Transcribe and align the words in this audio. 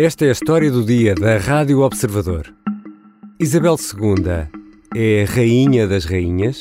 Esta 0.00 0.26
é 0.26 0.28
a 0.28 0.30
história 0.30 0.70
do 0.70 0.84
dia 0.84 1.12
da 1.12 1.38
Rádio 1.38 1.80
Observador. 1.80 2.54
Isabel 3.36 3.74
II 3.74 4.48
é 4.94 5.24
a 5.24 5.26
rainha 5.26 5.88
das 5.88 6.04
rainhas? 6.04 6.60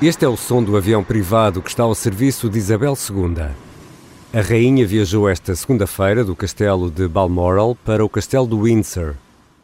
Este 0.00 0.24
é 0.24 0.28
o 0.28 0.36
som 0.36 0.62
do 0.62 0.76
avião 0.76 1.02
privado 1.02 1.60
que 1.60 1.70
está 1.70 1.82
ao 1.82 1.92
serviço 1.92 2.48
de 2.48 2.58
Isabel 2.58 2.94
II. 2.94 3.48
A 4.32 4.40
rainha 4.40 4.86
viajou 4.86 5.28
esta 5.28 5.56
segunda-feira 5.56 6.22
do 6.22 6.36
castelo 6.36 6.88
de 6.88 7.08
Balmoral 7.08 7.76
para 7.84 8.04
o 8.04 8.08
castelo 8.08 8.46
de 8.46 8.54
Windsor. 8.54 9.16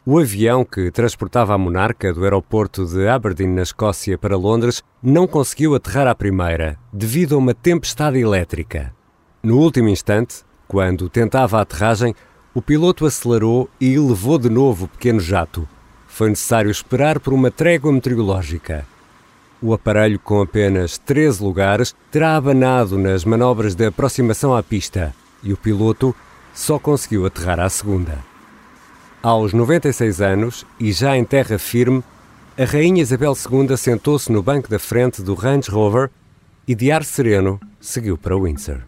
O 0.03 0.17
avião 0.17 0.65
que 0.65 0.89
transportava 0.89 1.53
a 1.53 1.57
monarca 1.59 2.11
do 2.11 2.23
aeroporto 2.23 2.87
de 2.87 3.07
Aberdeen, 3.07 3.49
na 3.49 3.61
Escócia, 3.61 4.17
para 4.17 4.35
Londres, 4.35 4.81
não 5.01 5.27
conseguiu 5.27 5.75
aterrar 5.75 6.07
à 6.07 6.15
primeira, 6.15 6.75
devido 6.91 7.35
a 7.35 7.37
uma 7.37 7.53
tempestade 7.53 8.17
elétrica. 8.17 8.91
No 9.43 9.59
último 9.59 9.89
instante, 9.89 10.43
quando 10.67 11.07
tentava 11.07 11.59
a 11.59 11.61
aterragem, 11.61 12.15
o 12.51 12.63
piloto 12.63 13.05
acelerou 13.05 13.69
e 13.79 13.93
elevou 13.93 14.39
de 14.39 14.49
novo 14.49 14.85
o 14.85 14.87
pequeno 14.87 15.19
jato. 15.19 15.69
Foi 16.07 16.29
necessário 16.29 16.71
esperar 16.71 17.19
por 17.19 17.31
uma 17.31 17.51
trégua 17.51 17.93
meteorológica. 17.93 18.87
O 19.61 19.71
aparelho, 19.71 20.17
com 20.17 20.41
apenas 20.41 20.97
13 20.97 21.43
lugares, 21.43 21.95
terá 22.09 22.35
abanado 22.35 22.97
nas 22.97 23.23
manobras 23.23 23.75
de 23.75 23.85
aproximação 23.85 24.55
à 24.55 24.63
pista 24.63 25.13
e 25.43 25.53
o 25.53 25.57
piloto 25.57 26.15
só 26.55 26.79
conseguiu 26.79 27.23
aterrar 27.27 27.59
à 27.59 27.69
segunda. 27.69 28.30
Aos 29.23 29.53
96 29.53 30.19
anos 30.19 30.65
e 30.79 30.91
já 30.91 31.15
em 31.15 31.23
terra 31.23 31.59
firme, 31.59 32.03
a 32.57 32.65
Rainha 32.65 33.03
Isabel 33.03 33.33
II 33.33 33.77
sentou-se 33.77 34.31
no 34.31 34.41
banco 34.41 34.67
da 34.67 34.79
frente 34.79 35.21
do 35.21 35.35
Range 35.35 35.69
Rover 35.69 36.09
e, 36.67 36.73
de 36.73 36.91
ar 36.91 37.03
sereno, 37.03 37.59
seguiu 37.79 38.17
para 38.17 38.35
Windsor. 38.35 38.81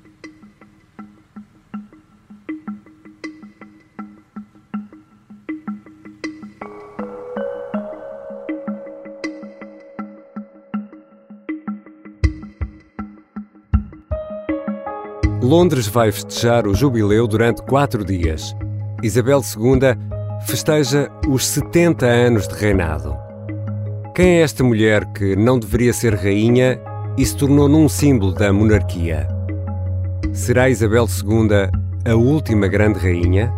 Londres 15.43 15.85
vai 15.85 16.11
festejar 16.11 16.65
o 16.65 16.73
jubileu 16.73 17.27
durante 17.27 17.61
quatro 17.61 18.03
dias. 18.03 18.55
Isabel 19.03 19.41
II 19.41 20.13
festeja 20.45 21.09
os 21.27 21.47
70 21.47 22.05
anos 22.05 22.47
de 22.47 22.55
reinado. 22.55 23.15
Quem 24.15 24.37
é 24.37 24.41
esta 24.41 24.63
mulher 24.63 25.05
que 25.13 25.35
não 25.35 25.57
deveria 25.57 25.93
ser 25.93 26.15
rainha 26.15 26.79
e 27.17 27.25
se 27.25 27.35
tornou 27.35 27.67
num 27.67 27.89
símbolo 27.89 28.33
da 28.33 28.51
monarquia? 28.51 29.27
Será 30.33 30.69
Isabel 30.69 31.05
II 31.05 32.11
a 32.11 32.15
última 32.15 32.67
grande 32.67 32.99
rainha? 32.99 33.51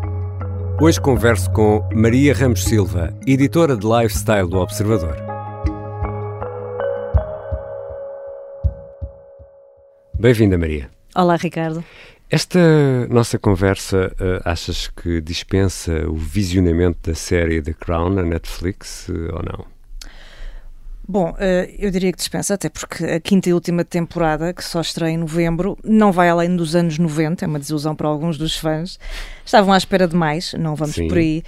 Hoje 0.80 1.00
converso 1.00 1.50
com 1.52 1.88
Maria 1.94 2.34
Ramos 2.34 2.64
Silva, 2.64 3.14
editora 3.26 3.76
de 3.76 3.86
lifestyle 3.86 4.50
do 4.50 4.58
Observador. 4.58 5.16
Bem-vinda, 10.20 10.58
Maria. 10.58 10.90
Olá, 11.16 11.36
Ricardo. 11.36 11.84
Esta 12.30 13.08
nossa 13.08 13.38
conversa, 13.38 14.12
uh, 14.14 14.42
achas 14.44 14.88
que 14.88 15.22
dispensa 15.22 16.10
o 16.10 16.16
visionamento 16.16 17.10
da 17.10 17.16
série 17.16 17.62
The 17.62 17.74
Crown 17.74 18.10
na 18.10 18.24
Netflix 18.24 19.08
uh, 19.10 19.36
ou 19.36 19.44
não? 19.44 19.66
Bom, 21.08 21.30
uh, 21.30 21.36
eu 21.78 21.92
diria 21.92 22.12
que 22.12 22.18
dispensa, 22.18 22.56
até 22.56 22.68
porque 22.68 23.06
a 23.06 23.20
quinta 23.20 23.48
e 23.48 23.54
última 23.54 23.86
temporada, 23.86 24.52
que 24.52 24.64
só 24.64 24.82
estreia 24.82 25.14
em 25.14 25.18
novembro, 25.18 25.78
não 25.84 26.12
vai 26.12 26.28
além 26.28 26.56
dos 26.56 26.76
anos 26.76 26.98
90, 26.98 27.46
é 27.46 27.48
uma 27.48 27.60
desilusão 27.60 27.96
para 27.96 28.08
alguns 28.08 28.40
dos 28.40 28.58
fãs. 28.58 29.00
Estavam 29.46 29.72
à 29.72 29.78
espera 29.78 30.08
de 30.08 30.16
mais, 30.16 30.54
não 30.54 30.76
vamos 30.76 30.96
Sim. 30.96 31.08
por 31.08 31.20
aí, 31.20 31.44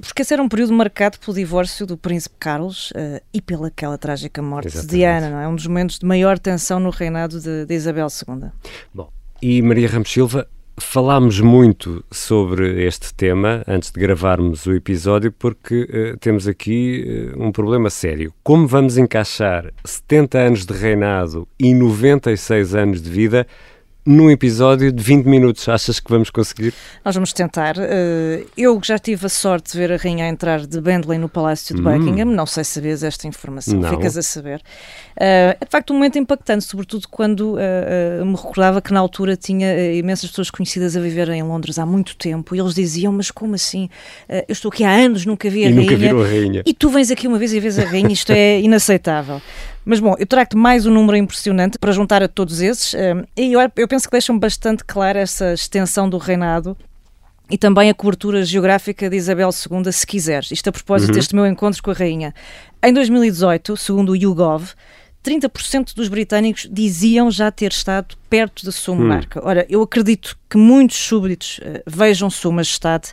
porque 0.00 0.22
esse 0.22 0.32
era 0.32 0.42
um 0.42 0.48
período 0.48 0.72
marcado 0.72 1.18
pelo 1.18 1.34
divórcio 1.34 1.84
do 1.84 1.98
Príncipe 1.98 2.36
Carlos 2.40 2.94
e 3.30 3.42
pela 3.42 3.68
aquela 3.68 3.98
trágica 3.98 4.40
morte 4.40 4.68
Exatamente. 4.68 4.90
de 4.90 4.96
Diana, 4.96 5.28
não 5.28 5.38
é? 5.38 5.46
Um 5.46 5.54
dos 5.54 5.66
momentos 5.66 5.98
de 5.98 6.06
maior 6.06 6.38
tensão 6.38 6.80
no 6.80 6.88
reinado 6.88 7.38
de, 7.38 7.66
de 7.66 7.74
Isabel 7.74 8.06
II. 8.06 8.48
Bom, 8.94 9.10
e 9.46 9.60
Maria 9.60 9.86
Ramos 9.86 10.10
Silva, 10.10 10.48
falámos 10.78 11.38
muito 11.38 12.02
sobre 12.10 12.82
este 12.86 13.12
tema 13.12 13.62
antes 13.68 13.90
de 13.90 14.00
gravarmos 14.00 14.64
o 14.64 14.72
episódio 14.72 15.30
porque 15.30 15.82
uh, 15.82 16.16
temos 16.16 16.48
aqui 16.48 17.34
uh, 17.36 17.44
um 17.44 17.52
problema 17.52 17.90
sério. 17.90 18.32
Como 18.42 18.66
vamos 18.66 18.96
encaixar 18.96 19.70
70 19.84 20.38
anos 20.38 20.64
de 20.64 20.72
reinado 20.72 21.46
e 21.60 21.74
96 21.74 22.74
anos 22.74 23.02
de 23.02 23.10
vida 23.10 23.46
num 24.06 24.30
episódio 24.30 24.92
de 24.92 25.02
20 25.02 25.26
minutos. 25.26 25.68
Achas 25.68 25.98
que 25.98 26.10
vamos 26.10 26.30
conseguir? 26.30 26.74
Nós 27.04 27.14
vamos 27.14 27.32
tentar. 27.32 27.76
Eh, 27.78 28.44
eu 28.56 28.78
já 28.82 28.98
tive 28.98 29.26
a 29.26 29.28
sorte 29.28 29.72
de 29.72 29.78
ver 29.78 29.92
a 29.92 29.96
rainha 29.96 30.28
entrar 30.28 30.66
de 30.66 30.80
Bentley 30.80 31.18
no 31.18 31.28
Palácio 31.28 31.74
de 31.74 31.80
hum. 31.80 31.84
Buckingham. 31.84 32.26
Não 32.26 32.46
sei 32.46 32.64
se 32.64 32.72
sabias 32.72 33.02
esta 33.02 33.26
informação, 33.26 33.78
Não. 33.78 33.88
ficas 33.88 34.16
a 34.16 34.22
saber. 34.22 34.60
Eh, 35.16 35.56
é 35.60 35.64
de 35.64 35.70
facto 35.70 35.92
um 35.92 35.94
momento 35.94 36.18
impactante, 36.18 36.64
sobretudo 36.64 37.08
quando 37.08 37.56
eh, 37.58 38.22
me 38.24 38.34
recordava 38.34 38.82
que 38.82 38.92
na 38.92 39.00
altura 39.00 39.36
tinha 39.36 39.92
imensas 39.94 40.28
pessoas 40.28 40.50
conhecidas 40.50 40.96
a 40.96 41.00
viver 41.00 41.28
em 41.30 41.42
Londres 41.42 41.78
há 41.78 41.86
muito 41.86 42.16
tempo 42.16 42.54
e 42.54 42.60
eles 42.60 42.74
diziam: 42.74 43.12
Mas 43.12 43.30
como 43.30 43.54
assim? 43.54 43.88
Eu 44.28 44.44
estou 44.52 44.68
aqui 44.68 44.84
há 44.84 44.90
anos, 44.90 45.24
nunca 45.24 45.48
vi 45.48 45.64
a, 45.64 45.68
e 45.68 45.72
rainha, 45.72 45.82
nunca 45.82 45.96
viram 45.96 46.20
a 46.20 46.26
rainha. 46.26 46.62
E 46.66 46.74
tu 46.74 46.90
vens 46.90 47.10
aqui 47.10 47.26
uma 47.26 47.38
vez 47.38 47.52
e 47.52 47.60
vês 47.60 47.78
a 47.78 47.84
rainha, 47.84 48.12
isto 48.12 48.32
é 48.32 48.60
inaceitável. 48.60 49.40
Mas 49.84 50.00
bom, 50.00 50.14
eu 50.18 50.26
trago-te 50.26 50.56
mais 50.56 50.86
um 50.86 50.90
número 50.90 51.16
impressionante 51.16 51.78
para 51.78 51.92
juntar 51.92 52.22
a 52.22 52.28
todos 52.28 52.60
esses, 52.62 52.94
eh, 52.94 53.14
e 53.36 53.52
eu, 53.52 53.60
eu 53.76 53.86
penso 53.86 54.06
que 54.06 54.12
deixam 54.12 54.38
bastante 54.38 54.82
clara 54.82 55.20
essa 55.20 55.52
extensão 55.52 56.08
do 56.08 56.16
reinado 56.16 56.76
e 57.50 57.58
também 57.58 57.90
a 57.90 57.94
cobertura 57.94 58.42
geográfica 58.42 59.10
de 59.10 59.16
Isabel 59.16 59.50
II, 59.50 59.92
se 59.92 60.06
quiseres. 60.06 60.50
Isto 60.50 60.68
a 60.68 60.72
propósito 60.72 61.10
uhum. 61.10 61.14
deste 61.14 61.34
meu 61.34 61.46
encontro 61.46 61.82
com 61.82 61.90
a 61.90 61.94
rainha. 61.94 62.34
Em 62.82 62.92
2018, 62.92 63.76
segundo 63.76 64.12
o 64.12 64.16
YouGov, 64.16 64.72
30% 65.24 65.94
dos 65.94 66.08
britânicos 66.08 66.68
diziam 66.70 67.30
já 67.30 67.50
ter 67.50 67.72
estado 67.72 68.14
perto 68.28 68.64
da 68.64 68.72
sua 68.72 68.94
hum. 68.94 68.98
monarca. 68.98 69.40
Hum. 69.40 69.46
Ora, 69.46 69.66
eu 69.68 69.82
acredito 69.82 70.36
que 70.48 70.56
muitos 70.56 70.96
súbditos 70.96 71.58
uh, 71.58 71.82
vejam 71.86 72.28
Sua 72.28 72.52
Majestade, 72.52 73.12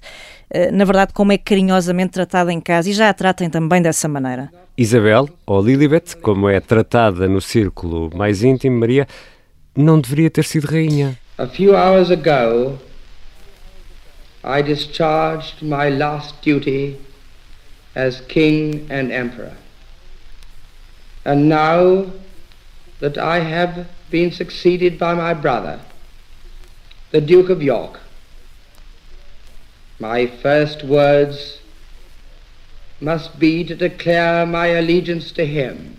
uh, 0.54 0.76
na 0.76 0.84
verdade, 0.86 1.14
como 1.14 1.32
é 1.32 1.38
carinhosamente 1.38 2.12
tratada 2.12 2.52
em 2.52 2.60
casa 2.60 2.90
e 2.90 2.94
já 2.94 3.10
a 3.10 3.14
tratem 3.14 3.50
também 3.50 3.82
dessa 3.82 4.08
maneira. 4.08 4.52
Isabel, 4.78 5.30
ou 5.46 5.62
Lilibet, 5.62 6.16
como 6.18 6.50
é 6.50 6.60
tratada 6.60 7.28
no 7.28 7.42
círculo 7.42 8.10
mais 8.16 8.42
íntimo, 8.42 8.80
Maria, 8.80 9.08
não 9.76 10.00
deveria 10.00 10.30
ter 10.30 10.46
sido 10.46 10.66
rainha. 10.66 11.18
A 11.38 11.48
few 11.48 11.76
hours 11.76 12.10
ago, 12.10 12.80
I 14.44 14.62
discharged 14.62 15.62
my 15.62 15.90
last 15.90 16.36
duty 16.42 16.98
as 17.96 18.22
king 18.22 18.86
and 18.90 19.12
emperor. 19.12 19.54
And 21.26 21.48
now 21.48 22.12
that 23.00 23.18
I 23.18 23.40
have 23.40 23.88
been 24.10 24.32
succeeded 24.32 24.98
by 24.98 25.14
my 25.14 25.34
brother, 25.34 25.80
the 27.12 27.22
Duke 27.22 27.50
of 27.52 27.62
York, 27.62 28.00
my 30.00 30.26
first 30.26 30.84
words 30.84 31.60
must 31.60 31.60
be 31.60 31.60
to 31.60 31.60
declare 31.60 31.60
my 31.60 31.60
allegiance 31.60 31.60
to 31.60 31.60
him. 31.60 32.91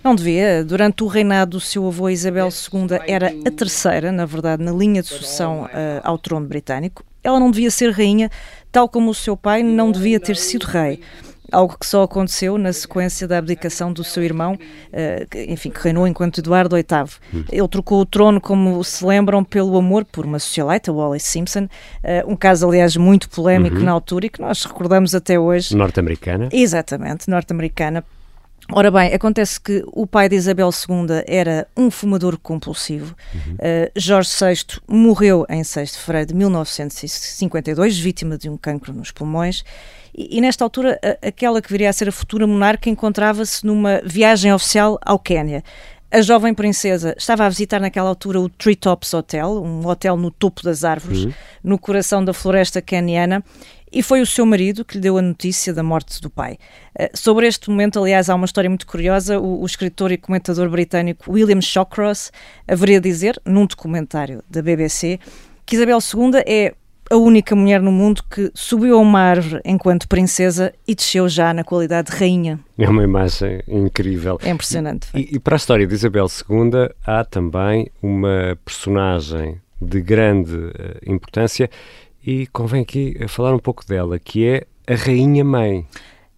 Não 0.05 0.15
devia. 0.15 0.65
Durante 0.65 1.03
o 1.03 1.07
reinado 1.07 1.53
do 1.53 1.61
seu 1.61 1.87
avô 1.87 2.09
Isabel 2.09 2.49
II 2.49 2.99
era 3.07 3.35
a 3.45 3.51
terceira, 3.51 4.13
na 4.13 4.25
verdade, 4.25 4.63
na 4.63 4.71
linha 4.71 5.03
de 5.03 5.09
sucessão 5.09 5.65
uh, 5.65 5.69
ao 6.05 6.17
trono 6.17 6.47
britânico. 6.47 7.05
Ela 7.25 7.41
não 7.41 7.51
devia 7.51 7.71
ser 7.71 7.91
rainha, 7.91 8.31
tal 8.71 8.89
como 8.89 9.11
o 9.11 9.15
seu 9.15 9.37
pai 9.37 9.63
não 9.63 9.91
devia 9.91 10.21
ter 10.21 10.37
sido 10.37 10.65
rei 10.65 11.01
algo 11.53 11.77
que 11.79 11.87
só 11.87 12.03
aconteceu 12.03 12.57
na 12.59 12.73
sequência 12.73 13.29
da 13.29 13.39
abdicação 13.39 13.93
do 13.93 14.03
seu 14.03 14.23
irmão, 14.23 14.55
uh, 14.55 15.39
enfim, 15.49 15.71
que 15.71 15.81
reinou 15.81 16.07
enquanto 16.07 16.39
Eduardo 16.39 16.75
VIII. 16.75 16.85
Hum. 17.33 17.45
Ele 17.51 17.69
trocou 17.69 18.01
o 18.01 18.07
trono, 18.07 18.41
como 18.41 18.83
se 18.83 19.05
lembram, 19.05 19.45
pelo 19.45 19.77
amor 19.77 20.05
por 20.05 20.25
uma 20.25 20.39
socialite, 20.39 20.91
a 20.91 20.93
Wallace 20.93 21.27
Simpson, 21.27 21.65
uh, 21.65 21.69
um 22.27 22.35
caso, 22.35 22.67
aliás, 22.67 22.97
muito 22.97 23.29
polémico 23.29 23.77
uhum. 23.77 23.85
na 23.85 23.93
altura 23.93 24.27
e 24.27 24.29
que 24.31 24.41
nós 24.41 24.65
recordamos 24.65 25.15
até 25.15 25.39
hoje. 25.39 25.77
Norte-americana. 25.77 26.49
Exatamente, 26.51 27.29
norte-americana. 27.29 28.03
Ora 28.71 28.91
bem, 28.91 29.13
acontece 29.13 29.61
que 29.61 29.83
o 29.89 30.07
pai 30.07 30.29
de 30.29 30.37
Isabel 30.37 30.71
II 30.71 31.25
era 31.27 31.67
um 31.77 31.91
fumador 31.91 32.39
compulsivo. 32.39 33.15
Uhum. 33.35 33.55
Uh, 33.55 33.91
Jorge 33.97 34.31
VI 34.31 34.81
morreu 34.89 35.45
em 35.49 35.65
6 35.65 35.93
de 35.93 35.99
fevereiro 35.99 36.29
de 36.29 36.35
1952, 36.35 37.99
vítima 37.99 38.39
de 38.39 38.49
um 38.49 38.57
cancro 38.57 38.93
nos 38.93 39.11
pulmões. 39.11 39.65
E, 40.17 40.39
e 40.39 40.41
nesta 40.41 40.65
altura, 40.65 40.99
a, 41.03 41.29
aquela 41.29 41.61
que 41.61 41.71
viria 41.71 41.91
a 41.91 41.93
ser 41.93 42.09
a 42.09 42.13
futura 42.13 42.47
monarca 42.47 42.89
encontrava-se 42.89 43.67
numa 43.67 44.01
viagem 44.05 44.53
oficial 44.53 44.99
ao 45.05 45.19
Quénia. 45.19 45.63
A 46.11 46.21
jovem 46.21 46.53
princesa 46.53 47.15
estava 47.17 47.47
a 47.47 47.49
visitar 47.49 47.81
naquela 47.81 48.11
altura 48.11 48.39
o 48.39 48.47
Treetops 48.47 49.15
Hotel, 49.15 49.63
um 49.63 49.87
hotel 49.87 50.15
no 50.15 50.31
topo 50.31 50.63
das 50.63 50.85
árvores, 50.85 51.25
uhum. 51.25 51.33
no 51.65 51.79
coração 51.79 52.23
da 52.23 52.35
floresta 52.35 52.83
queniana, 52.83 53.43
e 53.93 54.03
foi 54.03 54.21
o 54.21 54.27
seu 54.27 54.47
marido 54.47 54.85
que 54.85 54.95
lhe 54.95 55.01
deu 55.01 55.19
a 55.19 55.23
notícia 55.23 55.73
da 55.73 55.83
morte 55.83 56.21
do 56.21 56.31
pai. 56.31 56.59
Uh, 56.99 57.09
sobre 57.15 57.47
este 57.47 57.69
momento, 57.69 57.99
aliás, 57.99 58.31
há 58.31 58.35
uma 58.35 58.47
história 58.47 58.71
muito 58.71 58.87
curiosa. 58.87 59.39
O, 59.39 59.63
o 59.63 59.67
escritor 59.67 60.11
e 60.13 60.17
comentador 60.17 60.69
britânico 60.71 61.31
William 61.31 61.61
Shawcross 61.61 62.33
haveria 62.67 63.01
dizer, 63.01 63.41
num 63.45 63.67
documentário 63.67 64.43
da 64.49 64.63
BBC, 64.63 65.19
que 65.67 65.77
Isabel 65.77 65.99
II 65.99 66.43
é 66.47 66.75
a 67.11 67.17
única 67.17 67.55
mulher 67.55 67.83
no 67.83 67.93
mundo 67.93 68.23
que 68.31 68.51
subiu 68.55 68.97
a 68.97 69.01
uma 69.01 69.21
árvore 69.21 69.61
enquanto 69.67 70.09
princesa 70.09 70.73
e 70.89 70.95
desceu 70.95 71.29
já 71.29 71.53
na 71.53 71.63
qualidade 71.63 72.11
de 72.11 72.17
rainha. 72.17 72.59
É 72.79 72.89
uma 72.89 73.05
imagem 73.05 73.63
incrível. 73.69 74.39
É 74.43 74.49
impressionante. 74.49 75.09
E, 75.15 75.37
e, 75.37 75.39
para 75.39 75.55
a 75.55 75.59
história 75.59 75.87
de 75.87 75.95
Isabel 75.95 76.27
II 76.27 76.89
há 77.07 77.23
também 77.23 77.91
uma 78.03 78.57
personagem 78.65 79.61
de 79.79 80.01
grande 80.01 80.55
uh, 80.55 80.73
importância 81.05 81.69
e 82.25 82.47
convém 82.49 82.83
aqui 82.83 83.17
falar 83.29 83.55
um 83.55 83.59
pouco 83.59 83.87
dela, 83.87 84.19
que 84.19 84.47
é 84.47 84.67
a 84.87 84.95
Rainha 84.95 85.45
Mãe. 85.45 85.87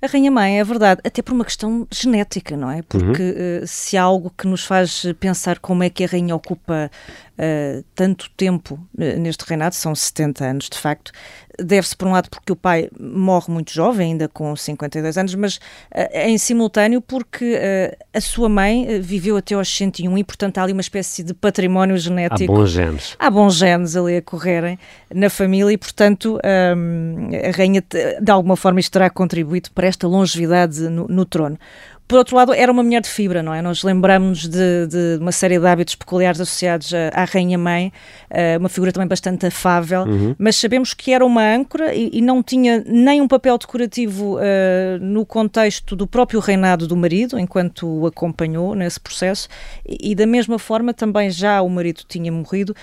A 0.05 0.07
Rainha 0.07 0.31
Mãe, 0.31 0.61
é 0.61 0.65
verdade, 0.65 1.01
até 1.03 1.23
por 1.23 1.33
uma 1.33 1.47
questão 1.47 1.89
genética, 1.91 2.57
não 2.59 2.71
é? 2.71 2.83
Porque 2.83 3.23
uhum. 3.23 3.63
uh, 3.63 3.67
se 3.67 3.97
há 3.97 4.03
algo 4.03 4.31
que 4.37 4.47
nos 4.47 4.63
faz 4.63 5.07
pensar 5.19 5.59
como 5.59 5.83
é 5.83 5.89
que 5.89 6.05
a 6.05 6.07
Rainha 6.07 6.37
ocupa 6.37 6.91
uh, 7.39 7.85
tanto 7.95 8.31
tempo 8.37 8.75
uh, 8.75 9.19
neste 9.19 9.45
reinado, 9.45 9.75
são 9.75 9.95
70 9.95 10.45
anos 10.45 10.69
de 10.69 10.79
facto, 10.79 11.13
deve-se 11.59 11.97
por 11.97 12.09
um 12.09 12.13
lado 12.13 12.29
porque 12.29 12.53
o 12.53 12.57
pai 12.57 12.89
morre 12.99 13.53
muito 13.53 13.73
jovem, 13.73 14.13
ainda 14.13 14.29
com 14.29 14.55
52 14.55 15.19
anos, 15.19 15.35
mas 15.35 15.57
uh, 15.57 15.61
em 16.13 16.37
simultâneo 16.39 17.01
porque 17.01 17.59
a 18.13 18.21
sua 18.21 18.49
mãe 18.49 19.01
viveu 19.01 19.37
até 19.37 19.55
aos 19.55 19.69
101 19.69 20.19
e 20.19 20.25
portanto 20.25 20.59
há 20.59 20.63
ali 20.63 20.73
uma 20.73 20.81
espécie 20.81 21.23
de 21.23 21.35
património 21.35 21.97
genético. 21.97 22.53
Há 22.53 22.57
bons 22.57 22.71
genes. 22.71 23.17
Há 23.19 23.31
bons 23.31 23.55
genes 23.55 23.97
ali 23.97 24.17
a 24.17 24.23
correrem 24.23 24.79
na 25.13 25.31
família 25.31 25.73
e 25.73 25.79
portanto 25.79 26.39
um, 26.77 27.29
a 27.47 27.57
rainha 27.57 27.83
de 28.21 28.31
alguma 28.31 28.57
forma 28.57 28.81
isto 28.81 28.93
terá 28.93 29.11
contribuído 29.11 29.71
para 29.71 29.87
esta 29.87 30.07
longevidade 30.07 30.81
no, 30.89 31.07
no 31.09 31.25
trono. 31.25 31.59
Por 32.07 32.19
outro 32.19 32.37
lado, 32.37 32.53
era 32.53 32.71
uma 32.71 32.83
mulher 32.83 33.01
de 33.01 33.09
fibra, 33.09 33.43
não 33.43 33.55
é? 33.55 33.63
Nós 33.63 33.83
lembramos 33.83 34.47
de, 34.47 34.87
de 34.87 35.19
uma 35.21 35.33
série 35.33 35.59
de 35.59 35.67
hábitos 35.67 35.95
peculiares 35.95 36.39
associados 36.39 36.93
à 37.13 37.25
Rainha 37.25 37.57
Mãe, 37.57 37.91
uh, 38.31 38.59
uma 38.61 38.69
figura 38.69 38.93
também 38.93 39.09
bastante 39.09 39.47
afável, 39.47 40.03
uhum. 40.03 40.35
mas 40.39 40.57
sabemos 40.57 40.93
que 40.93 41.13
era 41.13 41.25
uma 41.25 41.43
âncora 41.43 41.95
e, 41.95 42.11
e 42.13 42.21
não 42.21 42.43
tinha 42.43 42.85
nem 42.87 43.23
um 43.23 43.27
papel 43.27 43.57
decorativo 43.57 44.37
uh, 44.37 44.41
no 45.01 45.25
contexto 45.25 45.97
do 45.97 46.07
próprio 46.07 46.41
reinado 46.41 46.87
do 46.87 46.95
marido, 46.95 47.39
enquanto 47.39 47.87
o 47.87 48.07
acompanhou 48.07 48.75
nesse 48.75 49.01
processo, 49.01 49.49
e, 49.89 50.11
e 50.11 50.15
da 50.15 50.27
mesma 50.27 50.59
forma 50.59 50.93
também 50.93 51.31
já 51.31 51.63
o 51.63 51.71
marido 51.71 52.03
tinha 52.07 52.31
morrido, 52.31 52.77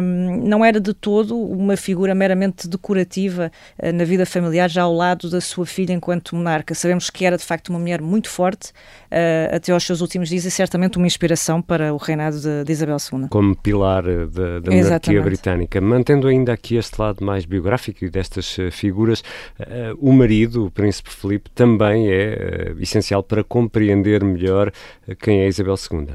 um, 0.00 0.46
não 0.46 0.64
era 0.64 0.80
de 0.80 0.94
todo 0.94 1.36
uma 1.36 1.76
figura 1.76 2.14
meramente 2.14 2.68
decorativa 2.68 3.50
uh, 3.82 3.92
na 3.92 4.04
vida 4.04 4.24
familiar, 4.24 4.70
já 4.70 4.82
ao 4.82 4.94
lado 4.94 5.28
da 5.28 5.40
sua 5.40 5.66
filha 5.66 5.92
enquanto 5.92 6.36
monarca. 6.36 6.76
Sabemos 6.76 7.10
que 7.10 7.24
era 7.24 7.36
de 7.36 7.44
facto 7.44 7.70
uma 7.70 7.80
mulher 7.80 8.00
muito 8.00 8.28
forte 8.28 8.51
forte 8.52 8.70
uh, 9.10 9.56
até 9.56 9.72
aos 9.72 9.84
seus 9.84 10.00
últimos 10.00 10.28
dias 10.28 10.44
e 10.44 10.50
certamente 10.50 10.98
uma 10.98 11.06
inspiração 11.06 11.60
para 11.62 11.92
o 11.92 11.96
reinado 11.96 12.38
de, 12.38 12.64
de 12.64 12.72
Isabel 12.72 12.96
II. 12.96 13.28
Como 13.28 13.56
pilar 13.56 14.06
eh, 14.06 14.26
da, 14.26 14.60
da 14.60 14.70
monarquia 14.70 15.22
britânica. 15.22 15.80
Mantendo 15.80 16.28
ainda 16.28 16.52
aqui 16.52 16.76
este 16.76 17.00
lado 17.00 17.24
mais 17.24 17.44
biográfico 17.44 18.04
e 18.04 18.10
destas 18.10 18.56
uh, 18.58 18.70
figuras, 18.70 19.20
uh, 19.60 19.96
o 20.00 20.12
marido, 20.12 20.66
o 20.66 20.70
príncipe 20.70 21.10
Felipe, 21.10 21.50
também 21.50 22.10
é 22.10 22.74
essencial 22.78 23.22
para 23.22 23.42
compreender 23.42 24.22
melhor 24.22 24.72
quem 25.20 25.40
é 25.40 25.48
Isabel 25.48 25.74
II. 25.74 26.08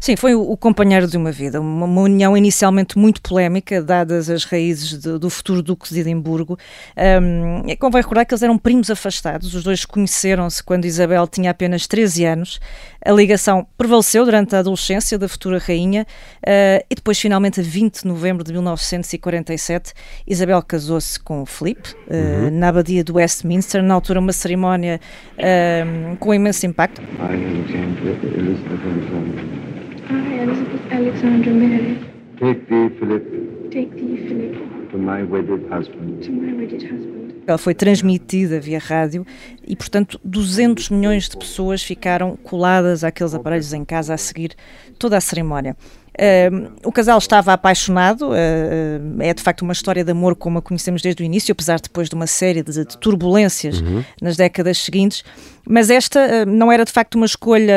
Sim, 0.00 0.16
foi 0.16 0.34
o, 0.34 0.56
companheiro 0.56 1.06
de 1.06 1.16
uma 1.16 1.30
vida, 1.30 1.60
uma, 1.60 1.86
união 2.02 2.36
inicialmente 2.36 2.98
muito 2.98 3.20
polémica, 3.22 3.82
dadas 3.82 4.28
as 4.28 4.44
raízes 4.44 4.98
de, 4.98 5.18
do 5.18 5.30
futuro 5.30 5.62
Duque 5.62 5.92
de 5.92 6.00
Edimburgo. 6.00 6.58
Um, 6.96 7.68
é 7.68 7.76
convém 7.76 8.00
recordar 8.00 8.26
que 8.26 8.34
eles 8.34 8.42
eram 8.42 8.58
primos 8.58 8.90
afastados, 8.90 9.54
os 9.54 9.62
dois 9.62 9.84
conheceram-se 9.84 10.62
quando 10.62 10.84
Isabel 10.84 11.26
tinha 11.26 11.50
apenas 11.50 11.86
13 11.86 12.24
anos. 12.24 12.60
A 13.04 13.12
ligação 13.12 13.66
prevaleceu 13.76 14.24
durante 14.24 14.54
a 14.54 14.60
adolescência 14.60 15.18
da 15.18 15.28
futura 15.28 15.58
rainha 15.58 16.06
uh, 16.38 16.84
e 16.88 16.94
depois, 16.94 17.18
finalmente, 17.18 17.60
a 17.60 17.62
20 17.62 18.02
de 18.02 18.08
novembro 18.08 18.44
de 18.44 18.52
1947, 18.52 19.92
Isabel 20.26 20.62
casou-se 20.62 21.18
com 21.18 21.44
Felipe 21.44 21.94
uh, 22.06 22.44
uhum. 22.44 22.50
na 22.50 22.68
abadia 22.68 23.02
do 23.02 23.14
Westminster, 23.14 23.82
na 23.82 23.94
altura 23.94 24.20
uma 24.20 24.32
cerimónia 24.32 25.00
uh, 25.36 26.16
com 26.16 26.32
imenso 26.32 26.64
impacto. 26.64 27.02
I, 27.02 27.62
Elizabeth 30.42 30.92
Alexandra 30.92 31.52
Mary. 31.52 31.98
Take 32.40 32.66
thee, 32.66 32.88
Philip. 32.98 33.70
Take 33.70 33.94
thee, 33.94 34.26
Philip. 34.26 34.90
To 34.90 34.98
my 34.98 35.22
wedded 35.22 35.68
husband. 35.70 36.24
To 36.24 36.32
my 36.32 36.52
wedded 36.52 36.82
husband. 36.82 37.21
Ela 37.46 37.58
foi 37.58 37.74
transmitida 37.74 38.60
via 38.60 38.78
rádio 38.78 39.26
e, 39.66 39.74
portanto, 39.74 40.20
200 40.24 40.90
milhões 40.90 41.28
de 41.28 41.36
pessoas 41.36 41.82
ficaram 41.82 42.36
coladas 42.36 43.02
àqueles 43.04 43.34
aparelhos 43.34 43.72
em 43.72 43.84
casa 43.84 44.14
a 44.14 44.16
seguir 44.16 44.54
toda 44.98 45.16
a 45.16 45.20
cerimónia. 45.20 45.76
Uh, 46.12 46.70
o 46.84 46.92
casal 46.92 47.16
estava 47.16 47.54
apaixonado, 47.54 48.28
uh, 48.28 48.34
é 49.22 49.32
de 49.32 49.42
facto 49.42 49.62
uma 49.62 49.72
história 49.72 50.04
de 50.04 50.10
amor 50.10 50.36
como 50.36 50.58
a 50.58 50.62
conhecemos 50.62 51.00
desde 51.00 51.22
o 51.22 51.24
início, 51.24 51.52
apesar 51.52 51.80
depois 51.80 52.10
de 52.10 52.14
uma 52.14 52.26
série 52.26 52.62
de, 52.62 52.84
de 52.84 52.98
turbulências 52.98 53.80
uhum. 53.80 54.04
nas 54.20 54.36
décadas 54.36 54.76
seguintes. 54.76 55.24
Mas 55.66 55.88
esta 55.88 56.20
uh, 56.20 56.46
não 56.46 56.70
era 56.70 56.84
de 56.84 56.92
facto 56.92 57.14
uma 57.14 57.24
escolha 57.24 57.74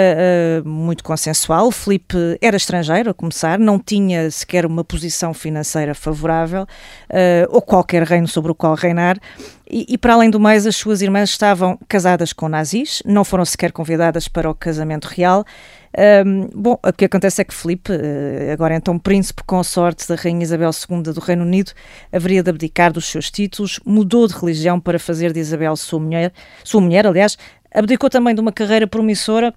muito 0.65 1.03
consensual. 1.03 1.67
O 1.67 1.71
Felipe 1.71 2.17
era 2.41 2.57
estrangeiro, 2.57 3.09
a 3.09 3.13
começar, 3.13 3.57
não 3.57 3.79
tinha 3.79 4.29
sequer 4.29 4.65
uma 4.65 4.83
posição 4.83 5.33
financeira 5.33 5.95
favorável 5.95 6.65
ou 7.49 7.61
qualquer 7.61 8.03
reino 8.03 8.27
sobre 8.27 8.51
o 8.51 8.55
qual 8.55 8.75
reinar. 8.75 9.17
E, 9.69 9.85
e, 9.89 9.97
para 9.97 10.13
além 10.13 10.29
do 10.29 10.39
mais, 10.39 10.67
as 10.67 10.75
suas 10.75 11.01
irmãs 11.01 11.29
estavam 11.29 11.77
casadas 11.87 12.31
com 12.31 12.47
nazis, 12.47 13.01
não 13.05 13.23
foram 13.23 13.43
sequer 13.43 13.71
convidadas 13.71 14.27
para 14.27 14.49
o 14.49 14.53
casamento 14.53 15.05
real. 15.05 15.43
Um, 16.25 16.49
bom, 16.53 16.77
o 16.83 16.93
que 16.93 17.05
acontece 17.05 17.41
é 17.41 17.45
que 17.45 17.53
Felipe, 17.53 17.91
eh, 17.91 18.51
agora 18.51 18.75
então 18.75 18.99
príncipe 18.99 19.43
consorte 19.43 20.07
da 20.07 20.15
Rainha 20.15 20.43
Isabel 20.43 20.69
II 20.69 21.01
do 21.13 21.19
Reino 21.19 21.43
Unido, 21.43 21.71
haveria 22.11 22.43
de 22.43 22.49
abdicar 22.49 22.91
dos 22.91 23.05
seus 23.05 23.31
títulos, 23.31 23.79
mudou 23.85 24.27
de 24.27 24.35
religião 24.35 24.79
para 24.79 24.99
fazer 24.99 25.31
de 25.31 25.39
Isabel 25.39 25.75
sua 25.77 25.99
mulher, 25.99 26.33
sua 26.63 26.81
mulher, 26.81 27.07
aliás, 27.07 27.37
abdicou 27.73 28.09
também 28.09 28.35
de 28.35 28.41
uma 28.41 28.51
carreira 28.51 28.85
promissora 28.85 29.53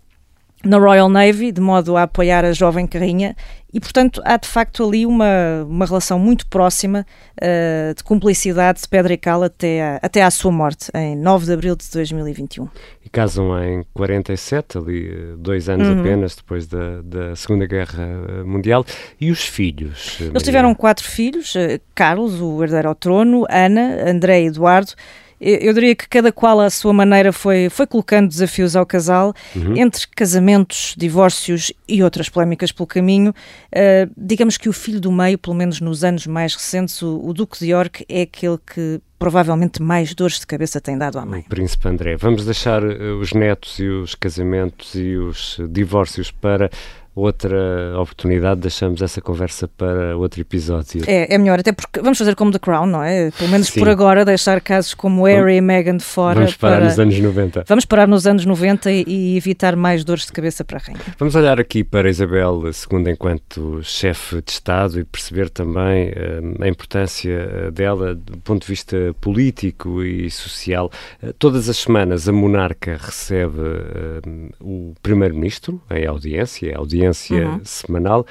na 0.64 0.76
Royal 0.78 1.08
Navy, 1.08 1.52
de 1.52 1.60
modo 1.60 1.96
a 1.96 2.02
apoiar 2.02 2.44
a 2.44 2.52
jovem 2.52 2.88
rainha, 2.92 3.36
e 3.72 3.78
portanto 3.78 4.20
há 4.24 4.36
de 4.36 4.48
facto 4.48 4.84
ali 4.84 5.04
uma, 5.06 5.64
uma 5.68 5.84
relação 5.84 6.18
muito 6.18 6.46
próxima 6.46 7.06
uh, 7.36 7.94
de 7.94 8.02
cumplicidade 8.02 8.80
de 8.80 8.88
Pedro 8.88 9.12
e 9.12 9.16
Cal 9.16 9.42
até, 9.42 9.82
a, 9.82 10.00
até 10.02 10.22
à 10.22 10.30
sua 10.30 10.50
morte, 10.50 10.90
em 10.94 11.14
9 11.14 11.46
de 11.46 11.52
abril 11.52 11.76
de 11.76 11.84
2021. 11.92 12.66
E 13.04 13.08
casam 13.08 13.62
em 13.62 13.84
47, 13.94 14.78
ali 14.78 15.08
eh, 15.08 15.36
dois 15.38 15.68
anos 15.68 15.88
uhum. 15.88 16.00
apenas 16.00 16.34
depois 16.34 16.66
da, 16.66 17.00
da 17.02 17.36
Segunda 17.36 17.66
Guerra 17.66 18.04
eh, 18.04 18.42
Mundial. 18.42 18.84
E 19.20 19.30
os 19.30 19.46
filhos? 19.46 20.16
Eles 20.18 20.32
Maria? 20.32 20.44
tiveram 20.44 20.74
quatro 20.74 21.04
filhos, 21.04 21.54
Carlos, 21.94 22.40
o 22.40 22.62
herdeiro 22.62 22.88
ao 22.88 22.94
trono, 22.94 23.46
Ana, 23.48 24.10
André 24.10 24.42
e 24.42 24.46
Eduardo, 24.46 24.92
eu 25.40 25.72
diria 25.72 25.94
que 25.94 26.08
cada 26.08 26.32
qual 26.32 26.60
à 26.60 26.70
sua 26.70 26.92
maneira 26.92 27.32
foi, 27.32 27.68
foi 27.68 27.86
colocando 27.86 28.28
desafios 28.28 28.74
ao 28.74 28.84
casal, 28.84 29.34
uhum. 29.54 29.76
entre 29.76 30.06
casamentos, 30.08 30.94
divórcios 30.96 31.72
e 31.86 32.02
outras 32.02 32.28
polémicas 32.28 32.72
pelo 32.72 32.86
caminho. 32.86 33.30
Uh, 33.30 34.10
digamos 34.16 34.56
que 34.56 34.68
o 34.68 34.72
filho 34.72 35.00
do 35.00 35.12
meio, 35.12 35.38
pelo 35.38 35.54
menos 35.54 35.80
nos 35.80 36.02
anos 36.02 36.26
mais 36.26 36.54
recentes, 36.54 37.00
o, 37.02 37.20
o 37.24 37.32
Duque 37.32 37.58
de 37.58 37.70
York, 37.70 38.04
é 38.08 38.22
aquele 38.22 38.58
que 38.58 39.00
provavelmente 39.18 39.82
mais 39.82 40.14
dores 40.14 40.38
de 40.38 40.46
cabeça 40.46 40.80
tem 40.80 40.96
dado 40.96 41.18
à 41.18 41.26
mãe. 41.26 41.40
O 41.40 41.48
Príncipe 41.48 41.88
André. 41.88 42.16
Vamos 42.16 42.44
deixar 42.44 42.82
uh, 42.84 43.18
os 43.20 43.32
netos 43.32 43.78
e 43.78 43.86
os 43.86 44.14
casamentos 44.14 44.94
e 44.94 45.16
os 45.16 45.60
divórcios 45.70 46.30
para 46.30 46.70
outra 47.18 47.98
oportunidade, 47.98 48.60
deixamos 48.60 49.02
essa 49.02 49.20
conversa 49.20 49.68
para 49.68 50.16
outro 50.16 50.40
episódio. 50.40 51.02
É, 51.06 51.34
é 51.34 51.38
melhor, 51.38 51.58
até 51.58 51.72
porque 51.72 52.00
vamos 52.00 52.18
fazer 52.18 52.34
como 52.34 52.52
The 52.52 52.58
Crown, 52.58 52.86
não 52.86 53.02
é? 53.02 53.30
Pelo 53.32 53.50
menos 53.50 53.68
Sim. 53.68 53.80
por 53.80 53.88
agora, 53.88 54.24
deixar 54.24 54.60
casos 54.60 54.94
como 54.94 55.24
Harry 55.24 55.56
e 55.56 55.60
Meghan 55.60 55.96
de 55.96 56.04
fora. 56.04 56.40
Vamos 56.40 56.56
parar 56.56 56.76
para... 56.76 56.84
nos 56.86 56.98
anos 56.98 57.18
90. 57.18 57.64
Vamos 57.66 57.84
parar 57.84 58.06
nos 58.08 58.26
anos 58.26 58.44
90 58.44 58.90
e, 58.92 59.36
evitar 59.36 59.76
mais 59.76 60.04
dores 60.04 60.26
de 60.26 60.32
cabeça 60.32 60.64
para 60.64 60.78
a 60.78 60.80
rainha. 60.80 61.00
Vamos 61.18 61.34
olhar 61.34 61.60
aqui 61.60 61.82
para 61.82 62.08
Isabel 62.08 62.62
II 62.66 63.10
enquanto 63.10 63.80
chefe 63.82 64.36
de 64.36 64.52
Estado 64.52 65.00
e 65.00 65.04
perceber 65.04 65.50
também 65.50 66.10
uh, 66.10 66.62
a 66.62 66.68
importância 66.68 67.30
eh, 67.30 67.70
dela 67.70 68.14
do 68.14 68.38
ponto 68.38 68.62
de 68.62 68.68
vista 68.68 68.96
político 69.20 70.02
e 70.02 70.30
social. 70.30 70.90
Uh, 71.22 71.32
todas 71.34 71.68
as 71.68 71.76
semanas 71.76 72.28
a 72.28 72.32
monarca 72.32 72.98
recebe 73.00 73.58
uh, 73.58 74.50
o 74.60 74.94
primeiro-ministro 75.02 75.80
em 75.90 76.06
audiência, 76.06 76.76
audiência 76.76 77.07
audiência 77.08 77.48
uhum. 77.48 77.60
semanal. 77.64 78.26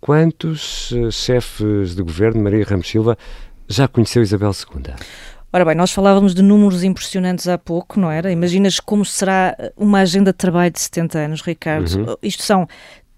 Quantos 0.00 0.90
uh, 0.92 1.10
chefes 1.10 1.94
de 1.94 2.02
governo, 2.02 2.42
Maria 2.42 2.64
Ramos 2.64 2.88
Silva, 2.88 3.16
já 3.68 3.86
conheceu 3.86 4.22
Isabel 4.22 4.50
II? 4.50 4.94
Ora 5.52 5.64
bem, 5.64 5.74
nós 5.74 5.90
falávamos 5.90 6.34
de 6.34 6.42
números 6.42 6.84
impressionantes 6.84 7.48
há 7.48 7.58
pouco, 7.58 7.98
não 7.98 8.10
era? 8.10 8.30
Imaginas 8.30 8.78
como 8.78 9.04
será 9.04 9.56
uma 9.76 10.00
agenda 10.00 10.32
de 10.32 10.38
trabalho 10.38 10.70
de 10.70 10.80
70 10.80 11.18
anos, 11.18 11.42
Ricardo? 11.42 11.88
Uhum. 11.96 12.16
Isto 12.22 12.44
são 12.44 12.68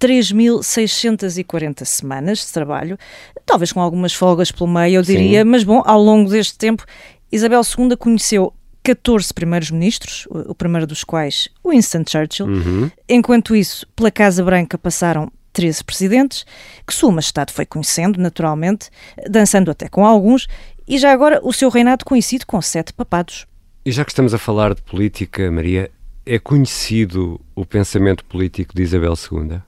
3.640 0.01 1.85
semanas 1.85 2.39
de 2.39 2.53
trabalho, 2.53 2.99
talvez 3.47 3.71
com 3.71 3.81
algumas 3.81 4.13
folgas 4.13 4.51
pelo 4.51 4.69
meio, 4.69 4.97
eu 4.97 5.03
diria, 5.03 5.43
Sim. 5.43 5.49
mas 5.49 5.63
bom, 5.63 5.81
ao 5.85 6.03
longo 6.03 6.29
deste 6.29 6.59
tempo 6.59 6.85
Isabel 7.31 7.61
II 7.79 7.97
conheceu 7.97 8.53
14 8.83 9.33
primeiros-ministros, 9.33 10.27
o 10.31 10.55
primeiro 10.55 10.87
dos 10.87 11.05
quais 11.05 11.49
Winston 11.65 12.05
Churchill. 12.07 12.47
Uhum. 12.47 12.91
Enquanto 13.09 13.55
isso, 13.55 13.87
pela 13.95 14.11
Casa 14.11 14.45
Branca 14.45 14.77
passaram 14.77 15.31
13 15.53 15.85
presidentes, 15.85 16.47
que 16.87 16.95
Sua 16.95 17.13
Majestade 17.13 17.53
foi 17.53 17.67
conhecendo, 17.67 18.21
naturalmente, 18.21 18.91
dançando 19.29 19.71
até 19.71 19.89
com 19.89 20.05
alguns, 20.05 20.49
e 20.89 20.99
já 20.99 21.13
agora 21.13 21.41
o 21.43 21.53
seu 21.53 21.69
reinado 21.69 22.05
coincide 22.05 22.45
com 22.45 22.61
sete 22.61 22.93
papados. 22.93 23.47
E 23.85 23.93
já 23.93 24.05
que 24.05 24.11
estamos 24.11 24.33
a 24.35 24.39
falar 24.39 24.75
de 24.75 24.83
política, 24.83 25.51
Maria, 25.51 25.91
é 26.25 26.39
conhecido 26.39 27.41
o 27.55 27.67
pensamento 27.67 28.25
político 28.25 28.75
de 28.75 28.83
Isabel 28.83 29.15
II? 29.15 29.61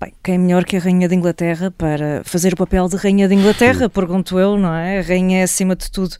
Bem, 0.00 0.14
quem 0.22 0.36
é 0.36 0.38
melhor 0.38 0.64
que 0.64 0.78
a 0.78 0.80
Rainha 0.80 1.06
de 1.08 1.14
Inglaterra 1.14 1.70
para 1.70 2.22
fazer 2.24 2.54
o 2.54 2.56
papel 2.56 2.88
de 2.88 2.96
Rainha 2.96 3.28
de 3.28 3.34
Inglaterra, 3.34 3.86
pergunto 3.90 4.38
eu, 4.38 4.56
não 4.56 4.72
é? 4.74 5.00
A 5.00 5.02
Rainha 5.02 5.40
é, 5.40 5.42
acima 5.42 5.76
de 5.76 5.90
tudo, 5.90 6.16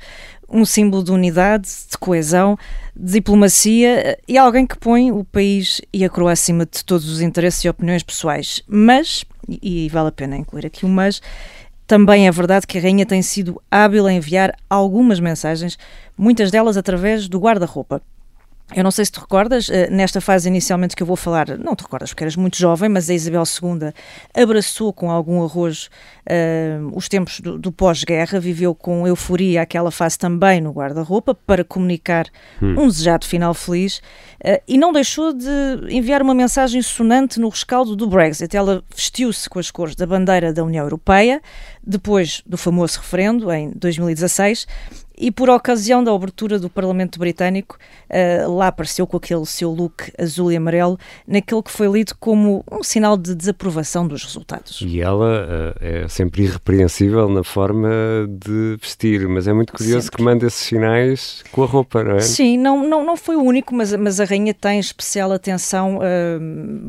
um 0.50 0.64
símbolo 0.64 1.04
de 1.04 1.12
unidade, 1.12 1.68
de 1.90 1.96
coesão, 1.96 2.58
de 2.94 3.12
diplomacia 3.12 4.18
e 4.26 4.36
alguém 4.36 4.66
que 4.66 4.76
põe 4.76 5.12
o 5.12 5.24
país 5.24 5.80
e 5.92 6.04
a 6.04 6.10
coroa 6.10 6.32
acima 6.32 6.66
de 6.66 6.84
todos 6.84 7.08
os 7.08 7.20
interesses 7.20 7.64
e 7.64 7.68
opiniões 7.68 8.02
pessoais. 8.02 8.62
Mas, 8.66 9.24
e 9.48 9.88
vale 9.88 10.08
a 10.08 10.12
pena 10.12 10.36
incluir 10.36 10.66
aqui 10.66 10.84
o 10.84 10.88
mas, 10.88 11.20
também 11.86 12.28
é 12.28 12.30
verdade 12.30 12.66
que 12.66 12.78
a 12.78 12.80
Rainha 12.80 13.04
tem 13.04 13.20
sido 13.20 13.60
hábil 13.70 14.06
a 14.06 14.12
enviar 14.12 14.54
algumas 14.68 15.18
mensagens, 15.18 15.76
muitas 16.16 16.50
delas 16.50 16.76
através 16.76 17.28
do 17.28 17.40
guarda-roupa. 17.40 18.00
Eu 18.74 18.84
não 18.84 18.90
sei 18.90 19.04
se 19.04 19.10
te 19.10 19.18
recordas, 19.18 19.68
eh, 19.68 19.90
nesta 19.90 20.20
fase 20.20 20.48
inicialmente 20.48 20.94
que 20.94 21.02
eu 21.02 21.06
vou 21.06 21.16
falar, 21.16 21.58
não 21.58 21.74
te 21.74 21.82
recordas 21.82 22.10
porque 22.10 22.22
eras 22.22 22.36
muito 22.36 22.56
jovem, 22.56 22.88
mas 22.88 23.10
a 23.10 23.14
Isabel 23.14 23.42
II 23.42 23.92
abraçou 24.34 24.92
com 24.92 25.10
algum 25.10 25.42
arrojo 25.42 25.88
uh, 26.30 26.96
os 26.96 27.08
tempos 27.08 27.40
do, 27.40 27.58
do 27.58 27.72
pós-guerra, 27.72 28.38
viveu 28.38 28.72
com 28.74 29.06
euforia 29.06 29.62
aquela 29.62 29.90
fase 29.90 30.16
também 30.16 30.60
no 30.60 30.70
guarda-roupa 30.70 31.34
para 31.34 31.64
comunicar 31.64 32.26
hum. 32.62 32.84
um 32.84 32.86
desejado 32.86 33.26
final 33.26 33.52
feliz 33.54 33.98
uh, 34.44 34.62
e 34.68 34.78
não 34.78 34.92
deixou 34.92 35.32
de 35.32 35.48
enviar 35.88 36.22
uma 36.22 36.34
mensagem 36.34 36.80
sonante 36.80 37.40
no 37.40 37.48
rescaldo 37.48 37.96
do 37.96 38.06
Brexit. 38.06 38.56
Ela 38.56 38.84
vestiu-se 38.94 39.50
com 39.50 39.58
as 39.58 39.70
cores 39.70 39.96
da 39.96 40.06
bandeira 40.06 40.52
da 40.52 40.62
União 40.62 40.84
Europeia, 40.84 41.42
depois 41.84 42.42
do 42.46 42.56
famoso 42.56 42.98
referendo 42.98 43.50
em 43.50 43.70
2016 43.70 44.66
e 45.20 45.30
por 45.30 45.50
ocasião 45.50 46.02
da 46.02 46.10
abertura 46.12 46.58
do 46.58 46.70
Parlamento 46.70 47.18
Britânico, 47.18 47.76
uh, 48.08 48.50
lá 48.56 48.68
apareceu 48.68 49.06
com 49.06 49.18
aquele 49.18 49.44
seu 49.44 49.70
look 49.70 50.10
azul 50.18 50.50
e 50.50 50.56
amarelo, 50.56 50.98
naquele 51.26 51.62
que 51.62 51.70
foi 51.70 51.88
lido 51.88 52.14
como 52.18 52.64
um 52.72 52.82
sinal 52.82 53.18
de 53.18 53.34
desaprovação 53.34 54.08
dos 54.08 54.24
resultados. 54.24 54.80
E 54.80 55.00
ela 55.02 55.74
uh, 55.76 55.84
é 55.84 56.08
sempre 56.08 56.44
irrepreensível 56.44 57.28
na 57.28 57.44
forma 57.44 57.90
de 58.28 58.78
vestir, 58.80 59.28
mas 59.28 59.46
é 59.46 59.52
muito 59.52 59.74
curioso 59.74 60.02
sempre. 60.02 60.16
que 60.16 60.22
manda 60.22 60.46
esses 60.46 60.60
sinais 60.60 61.44
com 61.52 61.62
a 61.62 61.66
roupa, 61.66 62.02
não 62.02 62.16
é? 62.16 62.20
Sim, 62.20 62.56
não, 62.56 62.88
não, 62.88 63.04
não 63.04 63.16
foi 63.16 63.36
o 63.36 63.42
único, 63.42 63.74
mas, 63.74 63.94
mas 63.94 64.20
a 64.20 64.24
rainha 64.24 64.54
tem 64.54 64.80
especial 64.80 65.32
atenção, 65.32 65.98
uh, 65.98 66.40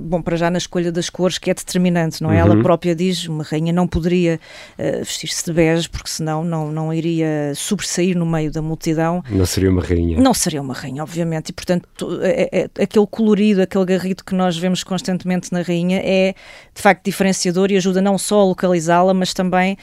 bom, 0.07 0.21
para 0.21 0.37
já 0.37 0.49
na 0.49 0.57
escolha 0.57 0.91
das 0.91 1.09
cores, 1.09 1.37
que 1.37 1.51
é 1.51 1.53
determinante, 1.53 2.23
não 2.23 2.31
é? 2.31 2.41
Uhum. 2.41 2.51
Ela 2.51 2.63
própria 2.63 2.95
diz, 2.95 3.27
uma 3.27 3.43
rainha 3.43 3.73
não 3.73 3.87
poderia 3.87 4.39
vestir-se 4.99 5.43
de 5.45 5.51
bege, 5.51 5.89
porque 5.89 6.09
senão 6.09 6.43
não, 6.43 6.71
não 6.71 6.93
iria 6.93 7.53
sobressair 7.55 8.20
no 8.21 8.25
meio 8.25 8.51
da 8.51 8.61
multidão. 8.61 9.23
Não 9.29 9.45
seria 9.45 9.71
uma 9.71 9.81
rainha. 9.81 10.19
Não 10.19 10.33
seria 10.33 10.61
uma 10.61 10.73
rainha, 10.73 11.01
obviamente, 11.01 11.49
e 11.49 11.53
portanto 11.53 11.87
é, 12.21 12.49
é, 12.51 12.83
aquele 12.83 13.07
colorido, 13.07 13.61
aquele 13.61 13.85
garrido 13.85 14.23
que 14.23 14.35
nós 14.35 14.57
vemos 14.57 14.83
constantemente 14.83 15.51
na 15.51 15.61
rainha 15.61 15.99
é 16.03 16.35
de 16.73 16.81
facto 16.81 17.03
diferenciador 17.03 17.71
e 17.71 17.77
ajuda 17.77 18.01
não 18.01 18.17
só 18.17 18.41
a 18.41 18.45
localizá-la, 18.45 19.13
mas 19.13 19.33
também 19.33 19.75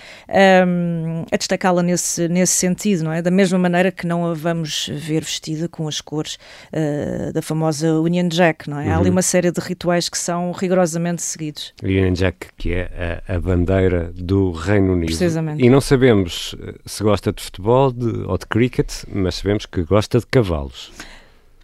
um, 0.66 1.24
a 1.30 1.36
destacá-la 1.36 1.82
nesse, 1.82 2.28
nesse 2.28 2.52
sentido, 2.52 3.04
não 3.04 3.12
é? 3.12 3.20
Da 3.20 3.30
mesma 3.30 3.58
maneira 3.58 3.90
que 3.90 4.06
não 4.06 4.24
a 4.26 4.34
vamos 4.34 4.88
ver 4.94 5.22
vestida 5.22 5.68
com 5.68 5.88
as 5.88 6.00
cores 6.00 6.38
uh, 6.72 7.32
da 7.32 7.42
famosa 7.42 7.92
Union 8.00 8.28
Jack, 8.28 8.70
não 8.70 8.78
é? 8.78 8.86
Uhum. 8.86 8.92
Há 8.92 8.96
ali 8.96 9.08
uhum. 9.08 9.16
uma 9.16 9.22
série 9.22 9.50
de 9.50 9.60
rituais 9.60 10.08
que 10.08 10.16
são 10.16 10.52
rigorosamente 10.52 11.22
seguidos. 11.22 11.74
Union 11.82 12.12
Jack, 12.12 12.48
que 12.56 12.72
é 12.72 13.22
a, 13.26 13.34
a 13.34 13.40
bandeira 13.40 14.12
do 14.14 14.52
Reino 14.52 14.92
Unido. 14.92 15.06
Precisamente. 15.06 15.64
E 15.64 15.68
não 15.68 15.80
sabemos 15.80 16.54
eh, 16.60 16.74
se 16.86 17.02
gosta 17.02 17.32
de 17.32 17.42
futebol, 17.42 17.92
de 17.92 18.17
ou 18.26 18.38
de 18.38 18.46
cricket, 18.46 18.90
mas 19.12 19.36
sabemos 19.36 19.66
que 19.66 19.82
gosta 19.82 20.18
de 20.18 20.26
cavalos. 20.26 20.92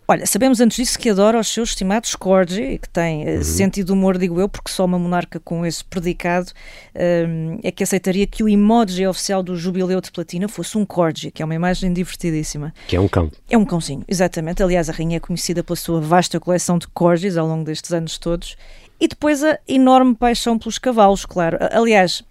Olha, 0.06 0.26
sabemos 0.26 0.60
antes 0.60 0.76
disso 0.76 0.98
que 0.98 1.08
adora 1.08 1.40
os 1.40 1.48
seus 1.48 1.70
estimados 1.70 2.14
corgi 2.14 2.78
que 2.78 2.88
tem 2.90 3.26
uh, 3.26 3.36
uhum. 3.36 3.42
sentido 3.42 3.86
de 3.86 3.92
humor, 3.92 4.18
digo 4.18 4.38
eu, 4.38 4.46
porque 4.46 4.70
só 4.70 4.84
uma 4.84 4.98
monarca 4.98 5.40
com 5.40 5.64
esse 5.64 5.82
predicado 5.82 6.50
uh, 6.94 7.58
é 7.62 7.70
que 7.70 7.82
aceitaria 7.82 8.26
que 8.26 8.42
o 8.42 8.48
emoji 8.48 9.06
oficial 9.06 9.42
do 9.42 9.56
jubileu 9.56 10.02
de 10.02 10.12
platina 10.12 10.46
fosse 10.46 10.76
um 10.76 10.84
corgi, 10.84 11.30
que 11.30 11.40
é 11.40 11.44
uma 11.44 11.54
imagem 11.54 11.90
divertidíssima. 11.90 12.74
Que 12.86 12.96
é 12.96 13.00
um 13.00 13.08
cão. 13.08 13.32
É 13.48 13.56
um 13.56 13.64
cãozinho, 13.64 14.04
exatamente. 14.06 14.62
Aliás, 14.62 14.90
a 14.90 14.92
rainha 14.92 15.16
é 15.16 15.20
conhecida 15.20 15.64
pela 15.64 15.76
sua 15.76 16.02
vasta 16.02 16.38
coleção 16.38 16.76
de 16.76 16.86
corgis 16.88 17.38
ao 17.38 17.46
longo 17.46 17.64
destes 17.64 17.90
anos 17.90 18.18
todos. 18.18 18.58
E 19.00 19.08
depois 19.08 19.42
a 19.42 19.58
enorme 19.66 20.14
paixão 20.14 20.58
pelos 20.58 20.78
cavalos, 20.78 21.24
claro. 21.24 21.56
Aliás, 21.72 22.22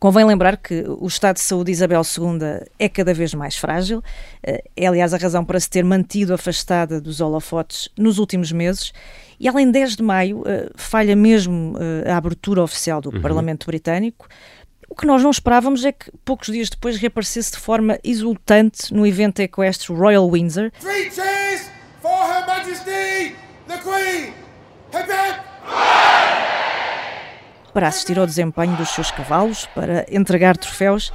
Convém 0.00 0.24
lembrar 0.24 0.56
que 0.56 0.84
o 0.98 1.06
estado 1.06 1.36
de 1.36 1.42
saúde 1.42 1.66
de 1.66 1.72
Isabel 1.72 2.02
II 2.02 2.66
é 2.78 2.88
cada 2.88 3.14
vez 3.14 3.32
mais 3.34 3.56
frágil. 3.56 4.02
Eh, 4.42 4.62
é, 4.76 4.86
aliás, 4.86 5.14
a 5.14 5.16
razão 5.16 5.44
para 5.44 5.60
se 5.60 5.70
ter 5.70 5.84
mantido 5.84 6.34
afastada 6.34 7.00
dos 7.00 7.20
holofotes 7.20 7.88
nos 7.96 8.18
últimos 8.18 8.50
meses. 8.50 8.92
E 9.38 9.48
além 9.48 9.66
de 9.66 9.72
10 9.72 9.96
de 9.96 10.02
maio, 10.02 10.42
eh, 10.44 10.70
falha 10.74 11.14
mesmo 11.14 11.76
eh, 11.78 12.10
a 12.10 12.16
abertura 12.16 12.62
oficial 12.62 13.00
do 13.00 13.14
uhum. 13.14 13.20
Parlamento 13.20 13.66
Britânico. 13.66 14.26
O 14.88 14.94
que 14.94 15.06
nós 15.06 15.22
não 15.22 15.30
esperávamos 15.30 15.84
é 15.84 15.92
que 15.92 16.10
poucos 16.24 16.48
dias 16.48 16.68
depois 16.68 16.96
reaparecesse 16.96 17.52
de 17.52 17.58
forma 17.58 17.98
exultante 18.02 18.92
no 18.92 19.06
evento 19.06 19.40
equestre 19.40 19.94
Royal 19.94 20.28
Windsor. 20.28 20.70
Three 20.80 21.10
cheers 21.10 21.70
for 22.02 22.10
Her 22.10 22.46
Majesty, 22.46 23.36
the 23.68 23.78
Queen! 23.78 24.32
Hip, 24.92 25.10
hip 25.10 25.45
para 27.76 27.88
assistir 27.88 28.18
ao 28.18 28.24
desempenho 28.24 28.74
dos 28.74 28.88
seus 28.88 29.10
cavalos, 29.10 29.66
para 29.74 30.06
entregar 30.10 30.56
troféus 30.56 31.12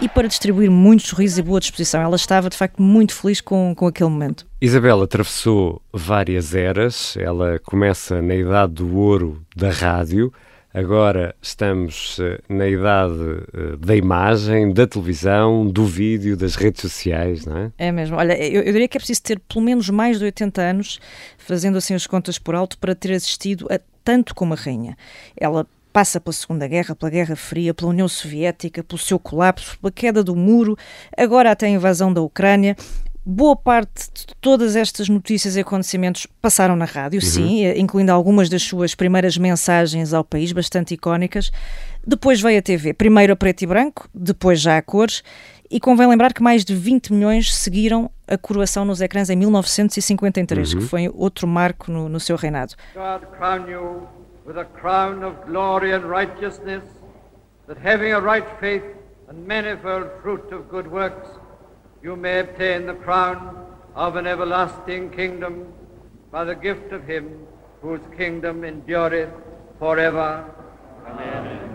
e 0.00 0.08
para 0.08 0.26
distribuir 0.26 0.68
muitos 0.68 1.06
sorrisos 1.06 1.38
e 1.38 1.42
boa 1.42 1.60
disposição. 1.60 2.02
Ela 2.02 2.16
estava, 2.16 2.50
de 2.50 2.56
facto, 2.56 2.82
muito 2.82 3.14
feliz 3.14 3.40
com, 3.40 3.72
com 3.76 3.86
aquele 3.86 4.10
momento. 4.10 4.44
Isabel 4.60 5.02
atravessou 5.02 5.80
várias 5.92 6.52
eras. 6.52 7.16
Ela 7.16 7.60
começa 7.60 8.20
na 8.20 8.34
idade 8.34 8.72
do 8.72 8.96
ouro 8.96 9.40
da 9.54 9.70
rádio. 9.70 10.32
Agora 10.74 11.32
estamos 11.40 12.18
eh, 12.18 12.40
na 12.48 12.66
idade 12.66 13.14
eh, 13.54 13.76
da 13.78 13.94
imagem, 13.94 14.72
da 14.72 14.88
televisão, 14.88 15.64
do 15.64 15.84
vídeo, 15.86 16.36
das 16.36 16.56
redes 16.56 16.80
sociais, 16.80 17.46
não 17.46 17.56
é? 17.56 17.72
É 17.78 17.92
mesmo. 17.92 18.16
Olha, 18.16 18.36
eu, 18.36 18.62
eu 18.62 18.72
diria 18.72 18.88
que 18.88 18.96
é 18.96 19.00
preciso 19.00 19.22
ter 19.22 19.38
pelo 19.38 19.64
menos 19.64 19.88
mais 19.88 20.18
de 20.18 20.24
80 20.24 20.60
anos, 20.60 20.98
fazendo 21.38 21.78
assim 21.78 21.94
as 21.94 22.08
contas 22.08 22.36
por 22.36 22.56
alto, 22.56 22.78
para 22.78 22.96
ter 22.96 23.12
assistido 23.12 23.68
a 23.70 23.78
tanto 24.04 24.34
como 24.34 24.54
a 24.54 24.56
rainha. 24.56 24.96
Ela 25.36 25.66
Passa 25.92 26.20
pela 26.20 26.32
Segunda 26.32 26.68
Guerra, 26.68 26.94
pela 26.94 27.10
Guerra 27.10 27.36
Fria, 27.36 27.74
pela 27.74 27.90
União 27.90 28.06
Soviética, 28.06 28.82
pelo 28.82 28.98
seu 28.98 29.18
colapso, 29.18 29.78
pela 29.78 29.90
queda 29.90 30.22
do 30.22 30.36
muro, 30.36 30.76
agora 31.16 31.50
até 31.50 31.66
a 31.66 31.70
invasão 31.70 32.12
da 32.12 32.20
Ucrânia. 32.20 32.76
Boa 33.24 33.54
parte 33.54 34.08
de 34.14 34.26
todas 34.40 34.74
estas 34.76 35.08
notícias 35.08 35.54
e 35.54 35.60
acontecimentos 35.60 36.26
passaram 36.40 36.74
na 36.74 36.86
rádio, 36.86 37.20
uhum. 37.20 37.26
sim, 37.26 37.64
incluindo 37.76 38.10
algumas 38.10 38.48
das 38.48 38.62
suas 38.62 38.94
primeiras 38.94 39.36
mensagens 39.36 40.14
ao 40.14 40.24
país, 40.24 40.52
bastante 40.52 40.94
icónicas. 40.94 41.50
Depois 42.06 42.40
veio 42.40 42.58
a 42.58 42.62
TV, 42.62 42.94
primeiro 42.94 43.32
a 43.32 43.36
preto 43.36 43.62
e 43.62 43.66
branco, 43.66 44.08
depois 44.14 44.60
já 44.60 44.78
a 44.78 44.82
cores, 44.82 45.22
e 45.70 45.78
convém 45.78 46.08
lembrar 46.08 46.32
que 46.32 46.42
mais 46.42 46.64
de 46.64 46.74
20 46.74 47.12
milhões 47.12 47.54
seguiram 47.54 48.10
a 48.26 48.38
coroação 48.38 48.84
nos 48.84 49.00
ecrãs 49.00 49.28
em 49.28 49.36
1953, 49.36 50.72
uhum. 50.72 50.80
que 50.80 50.86
foi 50.86 51.08
outro 51.12 51.46
marco 51.46 51.92
no, 51.92 52.08
no 52.08 52.18
seu 52.18 52.36
reinado. 52.36 52.74
God 52.94 53.22
crown 53.36 53.68
you 53.68 54.19
with 54.44 54.58
a 54.58 54.64
crown 54.64 55.22
of 55.22 55.46
glory 55.46 55.92
and 55.92 56.04
righteousness, 56.04 56.84
that 57.66 57.78
having 57.78 58.12
a 58.12 58.20
right 58.20 58.46
faith 58.58 58.82
and 59.28 59.46
manifold 59.46 60.08
fruit 60.22 60.52
of 60.52 60.68
good 60.68 60.90
works, 60.90 61.28
you 62.02 62.16
may 62.16 62.40
obtain 62.40 62.86
the 62.86 62.94
crown 62.94 63.66
of 63.94 64.16
an 64.16 64.26
everlasting 64.26 65.10
kingdom 65.10 65.72
by 66.30 66.44
the 66.44 66.54
gift 66.54 66.92
of 66.92 67.06
him 67.06 67.46
whose 67.82 68.00
kingdom 68.16 68.64
endureth 68.64 69.30
forever. 69.78 70.44
Amen. 71.06 71.69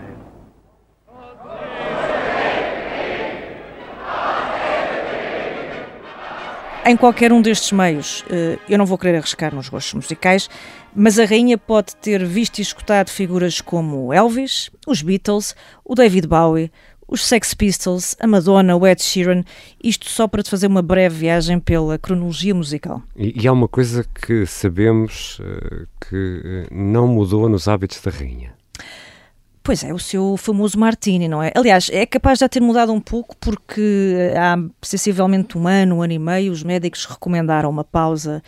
Em 6.88 6.96
qualquer 6.96 7.32
um 7.32 7.42
destes 7.42 7.72
meios, 7.72 8.24
eh, 8.30 8.60
eu 8.68 8.78
não 8.78 8.86
vou 8.86 8.96
querer 8.96 9.16
arriscar 9.16 9.52
nos 9.52 9.68
gostos 9.68 9.94
musicais, 9.94 10.48
mas 10.94 11.18
a 11.18 11.24
rainha 11.24 11.58
pode 11.58 11.96
ter 11.96 12.24
visto 12.24 12.60
e 12.60 12.62
escutado 12.62 13.10
figuras 13.10 13.60
como 13.60 14.12
Elvis, 14.12 14.70
os 14.86 15.02
Beatles, 15.02 15.56
o 15.84 15.96
David 15.96 16.28
Bowie, 16.28 16.70
os 17.08 17.26
Sex 17.26 17.54
Pistols, 17.54 18.14
a 18.20 18.26
Madonna, 18.28 18.76
o 18.76 18.86
Ed 18.86 19.02
Sheeran, 19.02 19.42
isto 19.82 20.08
só 20.08 20.28
para 20.28 20.44
te 20.44 20.50
fazer 20.50 20.68
uma 20.68 20.80
breve 20.80 21.16
viagem 21.16 21.58
pela 21.58 21.98
cronologia 21.98 22.54
musical. 22.54 23.02
E, 23.16 23.42
e 23.42 23.48
há 23.48 23.52
uma 23.52 23.66
coisa 23.66 24.04
que 24.24 24.46
sabemos 24.46 25.40
uh, 25.40 25.88
que 26.08 26.68
uh, 26.70 26.74
não 26.74 27.08
mudou 27.08 27.48
nos 27.48 27.66
hábitos 27.66 28.00
da 28.00 28.12
rainha. 28.12 28.55
Pois 29.66 29.82
é, 29.82 29.92
o 29.92 29.98
seu 29.98 30.36
famoso 30.36 30.78
Martini, 30.78 31.26
não 31.26 31.42
é? 31.42 31.50
Aliás, 31.52 31.90
é 31.92 32.06
capaz 32.06 32.38
de 32.38 32.44
já 32.44 32.48
ter 32.48 32.60
mudado 32.60 32.92
um 32.92 33.00
pouco 33.00 33.36
porque 33.38 34.32
há 34.38 34.56
sensivelmente 34.80 35.58
um 35.58 35.66
ano, 35.66 35.96
um 35.96 36.02
ano 36.02 36.12
e 36.12 36.20
meio, 36.20 36.52
os 36.52 36.62
médicos 36.62 37.04
recomendaram 37.04 37.68
uma 37.68 37.82
pausa 37.82 38.40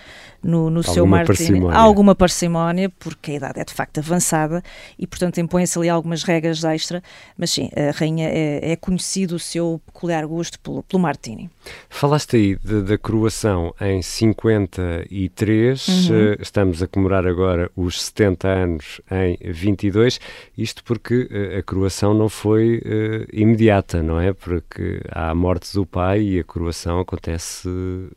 no, 0.42 0.71
no 0.71 0.83
seu 0.83 1.07
Martini. 1.07 1.37
Parcimónia. 1.37 1.78
Alguma 1.78 2.14
parcimónia, 2.14 2.90
porque 2.99 3.33
a 3.33 3.35
idade 3.35 3.61
é 3.61 3.64
de 3.64 3.73
facto 3.73 3.99
avançada 3.99 4.62
e, 4.99 5.07
portanto, 5.07 5.38
impõem-se 5.38 5.78
ali 5.78 5.88
algumas 5.88 6.23
regras 6.23 6.62
extra, 6.64 7.02
mas 7.37 7.50
sim, 7.50 7.71
a 7.75 7.90
rainha 7.99 8.28
é, 8.28 8.73
é 8.73 8.76
conhecido 8.76 9.37
o 9.37 9.38
seu 9.38 9.80
peculiar 9.87 10.26
gosto 10.26 10.61
pelo, 10.61 10.83
pelo 10.83 11.02
Martini. 11.02 11.50
Falaste 11.88 12.37
aí 12.37 12.57
da 12.57 12.97
coroação 12.97 13.75
em 13.80 14.00
53, 14.02 15.88
uhum. 15.88 16.09
Eh, 16.09 16.37
estamos 16.40 16.83
a 16.83 16.87
comemorar 16.87 17.26
agora 17.26 17.71
os 17.76 18.02
70 18.02 18.49
anos 18.49 19.00
em 19.11 19.37
22, 19.52 20.21
isto 20.57 20.83
porque 20.85 20.99
porque 20.99 21.28
eh, 21.30 21.59
a 21.59 21.62
coroação 21.62 22.12
não 22.12 22.28
foi 22.28 22.78
uh, 22.78 23.26
imediata, 23.33 24.02
não 24.02 24.21
é? 24.21 24.33
Porque 24.33 25.00
há 25.11 25.30
a 25.30 25.35
morte 25.35 25.73
do 25.73 25.87
pai 25.87 26.21
e 26.21 26.40
a 26.40 26.45
coroação 26.45 27.00
acontece 27.00 27.68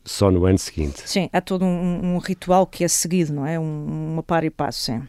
só 0.04 0.30
no 0.30 0.46
ano 0.46 0.58
seguinte. 0.58 1.01
Sim, 1.06 1.30
há 1.32 1.40
todo 1.40 1.63
um, 1.63 2.11
um 2.11 2.11
ritual 2.20 2.65
que 2.65 2.84
é 2.84 2.88
seguido, 2.88 3.34
não 3.34 3.46
é? 3.46 3.60
Um, 3.60 4.13
uma 4.13 4.24
par 4.24 4.44
e 4.44 4.50
passo, 4.50 4.80
sim. 4.80 5.01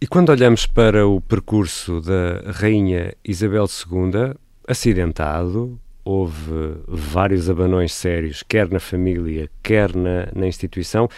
E 0.00 0.06
quando 0.06 0.30
olhamos 0.30 0.66
para 0.66 1.06
o 1.06 1.20
percurso 1.20 2.00
da 2.00 2.50
Rainha 2.50 3.14
Isabel 3.24 3.66
II, 3.66 4.34
acidentado, 4.66 5.78
houve 6.04 6.76
vários 6.88 7.48
abanões 7.48 7.92
sérios, 7.92 8.42
quer 8.42 8.68
na 8.68 8.80
família, 8.80 9.48
quer 9.62 9.94
na, 9.94 10.28
na 10.34 10.46
instituição, 10.46 11.08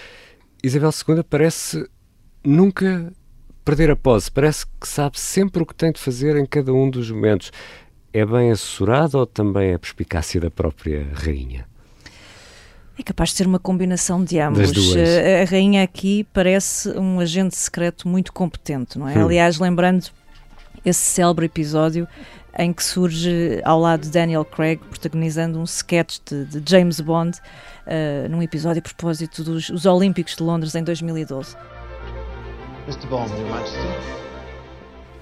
Isabel 0.62 0.90
II 1.08 1.22
parece 1.22 1.88
nunca 2.44 3.12
perder 3.64 3.90
a 3.90 3.96
pose. 3.96 4.30
Parece 4.30 4.66
que 4.66 4.86
sabe 4.86 5.18
sempre 5.18 5.62
o 5.62 5.66
que 5.66 5.74
tem 5.74 5.90
de 5.90 6.00
fazer 6.00 6.36
em 6.36 6.46
cada 6.46 6.72
um 6.72 6.90
dos 6.90 7.10
momentos. 7.10 7.50
É 8.12 8.24
bem 8.24 8.50
assessorado 8.50 9.18
ou 9.18 9.26
também 9.26 9.74
a 9.74 9.78
perspicácia 9.78 10.40
da 10.40 10.50
própria 10.50 11.08
rainha? 11.14 11.66
É 12.98 13.02
capaz 13.02 13.30
de 13.30 13.36
ser 13.36 13.46
uma 13.46 13.58
combinação 13.58 14.22
de 14.22 14.38
ambos. 14.38 14.70
A, 14.70 15.42
a 15.42 15.44
rainha 15.44 15.82
aqui 15.82 16.26
parece 16.32 16.90
um 16.90 17.18
agente 17.18 17.56
secreto 17.56 18.06
muito 18.08 18.32
competente, 18.32 18.98
não 18.98 19.08
é? 19.08 19.18
Hum. 19.18 19.24
Aliás, 19.24 19.58
lembrando 19.58 20.06
esse 20.84 21.00
célebre 21.00 21.46
episódio 21.46 22.06
em 22.56 22.72
que 22.72 22.84
surge 22.84 23.60
ao 23.64 23.80
lado 23.80 24.02
de 24.02 24.10
Daniel 24.10 24.44
Craig 24.44 24.78
protagonizando 24.78 25.58
um 25.58 25.64
sketch 25.64 26.18
de, 26.24 26.44
de 26.44 26.70
James 26.70 27.00
Bond 27.00 27.38
uh, 27.38 28.28
num 28.28 28.42
episódio 28.42 28.80
a 28.80 28.82
propósito 28.82 29.42
dos 29.42 29.86
Olímpicos 29.86 30.36
de 30.36 30.42
Londres 30.42 30.74
em 30.74 30.84
2012. 30.84 31.56
Mr. 32.86 33.06
Bond, 33.08 33.32
Your 33.32 33.50
Majesty. 33.50 33.78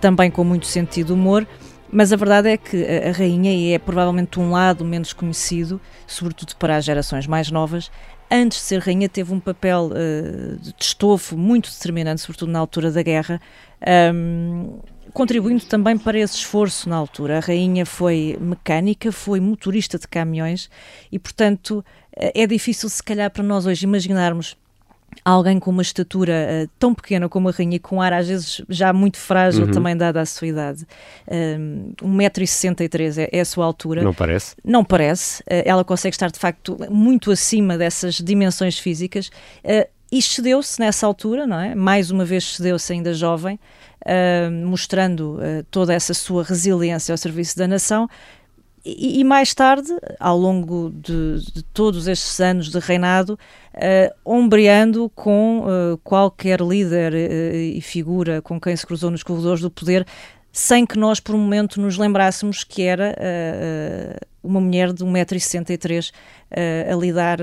Também 0.01 0.31
com 0.31 0.45
muito 0.45 0.67
sentido 0.67 1.07
de 1.07 1.13
humor, 1.13 1.47
mas 1.93 2.13
a 2.13 2.17
verdade 2.17 2.49
é 2.49 2.57
que 2.57 2.85
a 2.85 3.13
rainha 3.13 3.75
é 3.75 3.79
provavelmente 3.79 4.41
um 4.41 4.51
lado 4.51 4.83
menos 4.83 5.13
conhecido, 5.13 5.79
sobretudo 6.07 6.57
para 6.57 6.77
as 6.77 6.85
gerações 6.85 7.27
mais 7.27 7.51
novas. 7.51 7.91
Antes 8.31 8.59
de 8.59 8.65
ser 8.65 8.81
rainha, 8.81 9.11
teve 9.11 9.31
um 9.35 9.39
papel 9.39 9.91
uh, 9.93 10.57
de 10.57 10.75
estofo 10.81 11.37
muito 11.37 11.71
determinante, 11.71 12.23
sobretudo 12.23 12.51
na 12.51 12.59
altura 12.59 12.91
da 12.91 13.03
guerra, 13.03 13.39
um, 14.15 14.81
contribuindo 15.13 15.67
também 15.67 15.99
para 15.99 16.19
esse 16.19 16.37
esforço 16.37 16.89
na 16.89 16.97
altura. 16.97 17.37
A 17.37 17.41
rainha 17.41 17.85
foi 17.85 18.39
mecânica, 18.41 19.13
foi 19.13 19.39
motorista 19.39 19.99
de 19.99 20.09
caminhões 20.09 20.71
e, 21.11 21.19
portanto, 21.19 21.85
eh, 22.17 22.43
é 22.43 22.47
difícil, 22.47 22.89
se 22.89 23.03
calhar, 23.03 23.31
para 23.31 23.43
nós 23.43 23.67
hoje 23.67 23.85
imaginarmos 23.85 24.57
alguém 25.25 25.59
com 25.59 25.71
uma 25.71 25.83
estatura 25.83 26.33
uh, 26.65 26.71
tão 26.79 26.95
pequena 26.95 27.29
como 27.29 27.49
a 27.49 27.53
rainha, 27.53 27.79
com 27.79 28.01
ar 28.01 28.13
às 28.13 28.29
vezes 28.29 28.63
já 28.69 28.93
muito 28.93 29.19
frágil, 29.19 29.67
uhum. 29.67 29.71
também 29.71 29.97
dada 29.97 30.21
a 30.21 30.27
sua 30.27 30.49
idade. 30.49 30.87
Um, 31.29 31.93
1,63m 32.03 33.19
é, 33.19 33.39
é 33.39 33.41
a 33.41 33.45
sua 33.45 33.65
altura. 33.65 34.03
Não 34.03 34.15
parece? 34.15 34.57
Não 34.65 34.85
parece. 34.85 35.43
Uh, 35.43 35.63
ela 35.65 35.85
consegue 35.85 36.15
estar, 36.15 36.31
de 36.31 36.39
facto, 36.39 36.77
muito 36.91 37.31
acima 37.31 37.79
dessas 37.79 38.15
dimensões 38.17 38.79
físicas. 38.79 39.29
Uh, 39.65 39.89
e 40.11 40.21
cedeu-se 40.21 40.79
nessa 40.79 41.07
altura, 41.07 41.47
não 41.47 41.59
é? 41.59 41.75
Mais 41.75 42.11
uma 42.11 42.25
vez 42.25 42.57
cedeu-se 42.57 42.93
ainda 42.93 43.15
jovem, 43.15 43.59
mostrando 44.63 45.39
toda 45.71 45.95
essa 45.95 46.13
sua 46.13 46.45
resiliência 46.45 47.15
ao 47.15 47.17
serviço 47.17 47.57
da 47.57 47.67
nação 47.67 48.07
e, 48.85 49.21
e, 49.21 49.25
mais 49.25 49.55
tarde, 49.55 49.93
ao 50.19 50.37
longo 50.37 50.91
de, 50.91 51.41
de, 51.53 51.63
todos 51.73 52.09
estes 52.09 52.41
anos 52.41 52.69
de 52.69 52.79
reinado, 52.81 53.39
uh, 53.75 54.15
ombreando 54.25 55.09
com 55.15 55.61
uh, 55.61 55.99
qualquer 55.99 56.61
líder 56.61 57.13
uh, 57.13 57.57
e 57.57 57.81
figura 57.81 58.43
com 58.43 58.61
quem 58.61 58.75
se 58.75 58.85
cruzou 58.85 59.11
nos 59.11 59.23
corredores 59.23 59.61
do 59.61 59.71
poder, 59.71 60.05
sem 60.51 60.85
que 60.85 60.99
nós 60.99 61.21
por 61.21 61.35
um 61.35 61.39
momento 61.39 61.81
nos 61.81 61.97
lembrássemos 61.97 62.65
que 62.65 62.83
era 62.83 63.17
uma 64.43 64.61
mulher 64.61 64.93
de 64.93 65.05
1,63m 65.05 66.11
uh, 66.11 66.93
a 66.93 66.97
lidar 66.97 67.39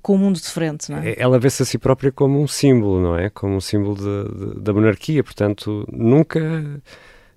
com 0.00 0.14
o 0.14 0.18
mundo 0.18 0.38
de 0.38 0.46
frente. 0.46 0.90
Não 0.90 0.98
é? 0.98 1.14
Ela 1.18 1.40
vê-se 1.40 1.62
a 1.62 1.66
si 1.66 1.78
própria 1.78 2.12
como 2.12 2.40
um 2.40 2.46
símbolo, 2.46 3.00
não 3.00 3.18
é? 3.18 3.30
Como 3.30 3.56
um 3.56 3.60
símbolo 3.60 3.96
de, 3.96 4.54
de, 4.54 4.60
da 4.60 4.72
monarquia, 4.72 5.24
portanto, 5.24 5.88
nunca 5.90 6.80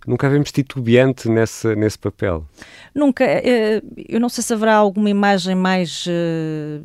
Nunca 0.06 0.30
vemos 0.30 0.52
titubeante 0.52 1.30
nesse, 1.30 1.76
nesse 1.76 1.98
papel. 1.98 2.46
Nunca. 2.94 3.24
Eh, 3.24 3.82
eu 4.08 4.20
não 4.20 4.30
sei 4.30 4.44
se 4.44 4.54
haverá 4.54 4.76
alguma 4.76 5.10
imagem 5.10 5.56
mais. 5.56 6.06
Eh, 6.08 6.82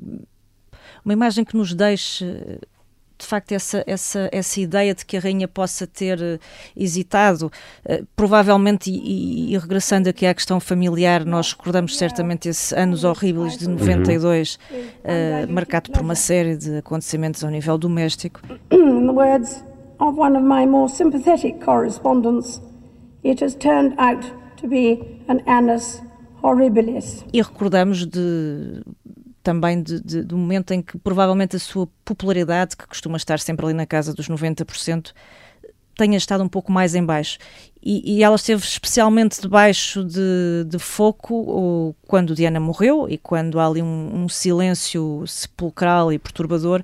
uma 1.05 1.13
imagem 1.13 1.45
que 1.45 1.57
nos 1.57 1.75
deixe 1.75 2.25
de 3.21 3.27
facto 3.27 3.53
essa, 3.53 3.85
essa, 3.87 4.29
essa 4.33 4.61
ideia 4.61 4.95
de 4.95 5.05
que 5.05 5.17
a 5.17 5.21
rainha 5.21 5.47
possa 5.47 5.87
ter 5.87 6.19
uh, 6.19 6.39
hesitado, 6.75 7.47
uh, 7.85 8.07
provavelmente, 8.17 8.91
e, 8.91 9.53
e, 9.53 9.59
regressando 9.59 10.09
aqui 10.09 10.27
à 10.27 10.35
questão 10.35 10.59
familiar, 10.59 11.25
nós 11.25 11.53
recordamos 11.53 11.97
certamente 11.97 12.49
esses 12.49 12.73
anos 12.73 13.05
horríveis 13.05 13.57
de 13.59 13.69
92, 13.69 14.59
uhum. 14.71 14.79
uh, 14.79 15.53
marcado 15.53 15.91
por 15.91 16.01
uma 16.01 16.15
série 16.15 16.57
de 16.57 16.79
acontecimentos 16.79 17.45
ao 17.45 17.51
nível 17.51 17.77
doméstico. 17.77 18.41
In 18.71 19.07
the 19.07 19.13
words 19.13 19.63
of 19.99 20.19
one 20.19 20.37
of 20.37 20.45
my 20.45 20.67
more 20.67 20.91
sympathetic 20.91 21.63
correspondents, 21.63 22.61
it 23.25 23.45
has 23.45 23.55
turned 23.55 23.95
out 23.99 24.27
to 24.57 24.69
be 24.69 25.21
an 25.29 25.41
annus 25.47 26.03
horribilis. 26.43 27.25
E 27.33 27.41
recordamos 27.41 28.07
de 28.07 28.83
também 29.43 29.83
de, 29.83 30.01
de, 30.01 30.23
do 30.23 30.37
momento 30.37 30.73
em 30.73 30.83
que 30.83 30.99
provavelmente 30.99 31.57
a 31.57 31.59
sua 31.59 31.89
popularidade, 32.05 32.77
que 32.77 32.87
costuma 32.87 33.17
estar 33.17 33.39
sempre 33.39 33.67
ali 33.67 33.75
na 33.75 33.87
casa 33.87 34.13
dos 34.13 34.29
90%, 34.29 35.13
tenha 35.97 36.17
estado 36.17 36.43
um 36.43 36.49
pouco 36.49 36.71
mais 36.73 36.95
em 36.95 37.05
baixo. 37.05 37.39
E, 37.83 38.17
e 38.17 38.23
ela 38.23 38.37
esteve 38.37 38.63
especialmente 38.63 39.41
debaixo 39.41 40.05
de, 40.05 40.65
de 40.67 40.79
foco 40.79 41.95
quando 42.07 42.35
Diana 42.35 42.61
morreu 42.61 43.07
e 43.09 43.19
quando 43.19 43.59
há 43.59 43.67
ali 43.67 43.83
um, 43.83 44.23
um 44.25 44.29
silêncio 44.29 45.25
sepulcral 45.27 46.13
e 46.13 46.19
perturbador 46.19 46.83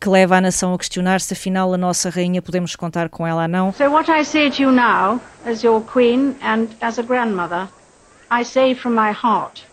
que 0.00 0.08
leva 0.08 0.36
a 0.36 0.40
nação 0.40 0.74
a 0.74 0.78
questionar 0.78 1.20
se 1.20 1.32
afinal 1.32 1.72
a 1.72 1.76
nossa 1.76 2.10
rainha 2.10 2.42
podemos 2.42 2.76
contar 2.76 3.08
com 3.08 3.26
ela 3.26 3.42
ou 3.42 3.48
não. 3.48 3.72
So 3.72 3.90
what 3.90 4.10
I 4.10 4.24
say 4.24 4.50
to 4.50 4.62
you 4.62 4.70
now, 4.70 5.20
as 5.44 5.62
your 5.62 5.82
queen 5.82 6.36
and 6.42 6.68
as 6.80 6.98
a 6.98 7.02
grandmother, 7.02 7.68
I 8.30 8.44
say 8.44 8.74
from 8.74 8.94
my 8.94 9.12
heart. 9.12 9.64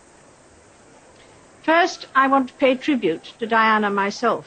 First, 1.62 2.08
I 2.14 2.28
want 2.28 2.48
to 2.48 2.54
pay 2.58 2.76
tribute 2.76 3.34
to 3.38 3.46
Diana 3.46 3.90
myself. 3.90 4.46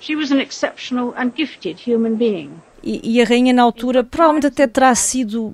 She 0.00 0.16
was 0.16 0.30
an 0.30 0.40
exceptional 0.40 1.14
and 1.16 1.34
gifted 1.34 1.78
human 1.86 2.16
being. 2.16 2.50
E, 2.82 3.00
e 3.16 3.22
a 3.22 3.24
rainha 3.24 3.52
na 3.52 3.62
altura 3.62 4.04
provavelmente 4.04 4.46
até 4.46 4.66
terá 4.66 4.94
sido 4.94 5.52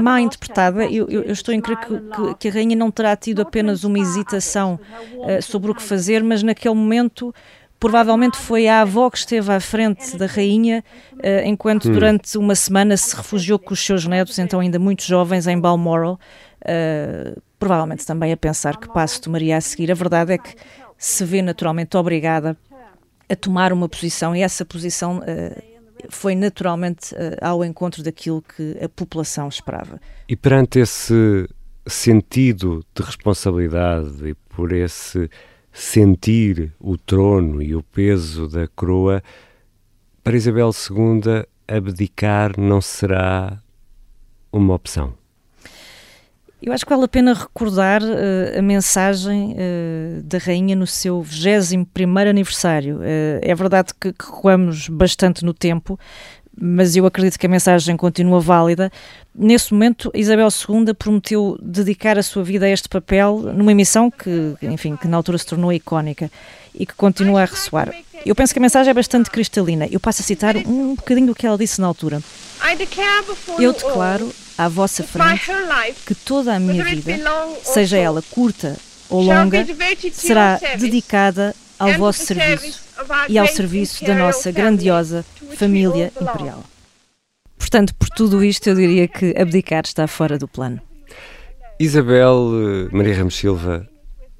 mal 0.00 0.18
interpretada. 0.18 0.84
Eu, 0.84 1.08
eu, 1.08 1.22
eu, 1.22 1.32
estou 1.32 1.52
em 1.52 1.60
crer 1.60 1.76
que, 1.78 1.86
que, 1.88 2.34
que, 2.38 2.48
a 2.48 2.52
rainha 2.52 2.76
não 2.76 2.90
terá 2.90 3.16
tido 3.16 3.42
apenas 3.42 3.82
uma 3.82 3.98
hesitação 3.98 4.78
uh, 5.14 5.42
sobre 5.42 5.70
o 5.70 5.74
que 5.74 5.82
fazer, 5.82 6.22
mas 6.22 6.42
naquele 6.42 6.74
momento 6.74 7.34
provavelmente 7.82 8.36
foi 8.36 8.68
a 8.68 8.82
avó 8.82 9.10
que 9.10 9.18
esteve 9.18 9.50
à 9.50 9.58
frente 9.58 10.16
da 10.16 10.26
rainha, 10.26 10.84
uh, 11.14 11.44
enquanto 11.44 11.88
hum. 11.88 11.92
durante 11.92 12.38
uma 12.38 12.54
semana 12.54 12.96
se 12.96 13.16
refugiou 13.16 13.58
com 13.58 13.74
os 13.74 13.84
seus 13.84 14.06
netos, 14.06 14.38
então 14.38 14.60
ainda 14.60 14.78
muito 14.78 15.02
jovens, 15.02 15.48
em 15.48 15.58
Balmoral, 15.58 16.16
uh, 16.60 17.42
provavelmente 17.58 18.06
também 18.06 18.32
a 18.32 18.36
pensar 18.36 18.76
que 18.76 18.86
passo 18.86 19.20
tomaria 19.20 19.56
a 19.56 19.60
seguir. 19.60 19.90
A 19.90 19.96
verdade 19.96 20.32
é 20.34 20.38
que 20.38 20.54
se 20.96 21.24
vê 21.24 21.42
naturalmente 21.42 21.96
obrigada 21.96 22.56
a 23.28 23.34
tomar 23.34 23.72
uma 23.72 23.88
posição 23.88 24.36
e 24.36 24.42
essa 24.42 24.64
posição 24.64 25.18
uh, 25.18 25.62
foi 26.08 26.36
naturalmente 26.36 27.12
ao 27.40 27.64
encontro 27.64 28.00
daquilo 28.04 28.42
que 28.42 28.76
a 28.80 28.88
população 28.88 29.48
esperava. 29.48 30.00
E 30.28 30.36
perante 30.36 30.78
esse 30.78 31.48
sentido 31.84 32.84
de 32.94 33.02
responsabilidade 33.02 34.28
e 34.28 34.34
por 34.34 34.72
esse 34.72 35.28
sentir 35.72 36.72
o 36.78 36.98
trono 36.98 37.62
e 37.62 37.74
o 37.74 37.82
peso 37.82 38.46
da 38.48 38.68
coroa, 38.68 39.22
para 40.22 40.36
Isabel 40.36 40.70
II 40.70 41.44
abdicar 41.66 42.52
não 42.58 42.80
será 42.80 43.58
uma 44.52 44.74
opção. 44.74 45.14
Eu 46.62 46.72
acho 46.72 46.84
que 46.86 46.90
vale 46.90 47.04
a 47.04 47.08
pena 47.08 47.34
recordar 47.34 48.00
uh, 48.02 48.58
a 48.58 48.62
mensagem 48.62 49.52
uh, 49.54 50.22
da 50.22 50.38
Rainha 50.38 50.76
no 50.76 50.86
seu 50.86 51.20
21 51.20 52.18
aniversário. 52.18 52.98
Uh, 52.98 53.40
é 53.42 53.52
verdade 53.52 53.92
que, 53.98 54.12
que 54.12 54.24
recuamos 54.24 54.88
bastante 54.88 55.44
no 55.44 55.52
tempo, 55.52 55.98
mas 56.60 56.96
eu 56.96 57.06
acredito 57.06 57.38
que 57.38 57.46
a 57.46 57.48
mensagem 57.48 57.96
continua 57.96 58.40
válida. 58.40 58.90
Nesse 59.34 59.72
momento, 59.72 60.10
Isabel 60.14 60.48
II 60.48 60.94
prometeu 60.94 61.58
dedicar 61.62 62.18
a 62.18 62.22
sua 62.22 62.44
vida 62.44 62.66
a 62.66 62.68
este 62.68 62.88
papel 62.88 63.38
numa 63.54 63.72
emissão 63.72 64.10
que, 64.10 64.54
enfim, 64.62 64.96
que 64.96 65.08
na 65.08 65.16
altura 65.16 65.38
se 65.38 65.46
tornou 65.46 65.72
icónica 65.72 66.30
e 66.74 66.86
que 66.86 66.94
continua 66.94 67.42
a 67.42 67.44
ressoar. 67.44 67.92
Eu 68.24 68.34
penso 68.34 68.52
que 68.52 68.58
a 68.58 68.62
mensagem 68.62 68.90
é 68.90 68.94
bastante 68.94 69.30
cristalina. 69.30 69.86
Eu 69.90 69.98
passo 69.98 70.22
a 70.22 70.24
citar 70.24 70.56
um 70.56 70.94
bocadinho 70.94 71.28
do 71.28 71.34
que 71.34 71.46
ela 71.46 71.58
disse 71.58 71.80
na 71.80 71.86
altura. 71.86 72.22
Eu 73.58 73.72
declaro 73.72 74.32
à 74.56 74.68
vossa 74.68 75.02
frente 75.02 75.50
que 76.06 76.14
toda 76.14 76.54
a 76.54 76.60
minha 76.60 76.84
vida, 76.84 77.18
seja 77.62 77.96
ela 77.96 78.22
curta 78.30 78.76
ou 79.08 79.22
longa, 79.22 79.66
será 80.12 80.60
dedicada 80.78 81.54
ao 81.82 81.98
vosso 81.98 82.24
serviço 82.24 82.80
e 83.28 83.38
ao 83.38 83.46
serviço 83.46 84.04
da 84.04 84.14
nossa 84.14 84.52
grandiosa 84.52 85.24
família 85.56 86.12
imperial. 86.20 86.62
Portanto, 87.58 87.94
por 87.94 88.08
tudo 88.08 88.44
isto, 88.44 88.68
eu 88.68 88.74
diria 88.74 89.08
que 89.08 89.34
abdicar 89.36 89.82
está 89.84 90.06
fora 90.06 90.38
do 90.38 90.46
plano. 90.46 90.80
Isabel 91.78 92.50
eh, 92.54 92.96
Maria 92.96 93.16
Ramos 93.16 93.34
Silva 93.34 93.88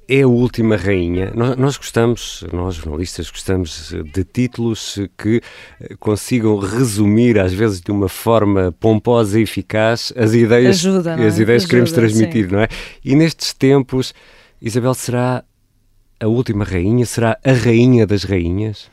é 0.07 0.21
a 0.21 0.27
última 0.27 0.75
rainha. 0.75 1.31
Nós, 1.33 1.57
nós, 1.57 1.77
gostamos, 1.77 2.45
nós 2.51 2.75
jornalistas, 2.75 3.29
gostamos 3.29 3.93
de 4.13 4.23
títulos 4.23 4.99
que 5.17 5.41
eh, 5.81 5.95
consigam 5.99 6.57
resumir, 6.57 7.39
às 7.39 7.53
vezes 7.53 7.81
de 7.81 7.91
uma 7.91 8.07
forma 8.07 8.73
pomposa 8.79 9.39
e 9.39 9.43
eficaz, 9.43 10.13
as 10.15 10.33
ideias, 10.33 10.77
Ajuda, 10.77 11.15
as 11.15 11.39
ideias 11.39 11.39
Ajuda, 11.39 11.59
que 11.63 11.67
queremos 11.67 11.91
transmitir, 11.91 12.45
sim. 12.45 12.51
não 12.53 12.61
é? 12.61 12.67
E 13.03 13.15
nestes 13.15 13.53
tempos, 13.53 14.13
Isabel 14.61 14.93
será 14.93 15.43
a 16.23 16.27
última 16.27 16.63
rainha? 16.63 17.05
Será 17.05 17.37
a 17.43 17.51
rainha 17.51 18.07
das 18.07 18.23
rainhas? 18.23 18.89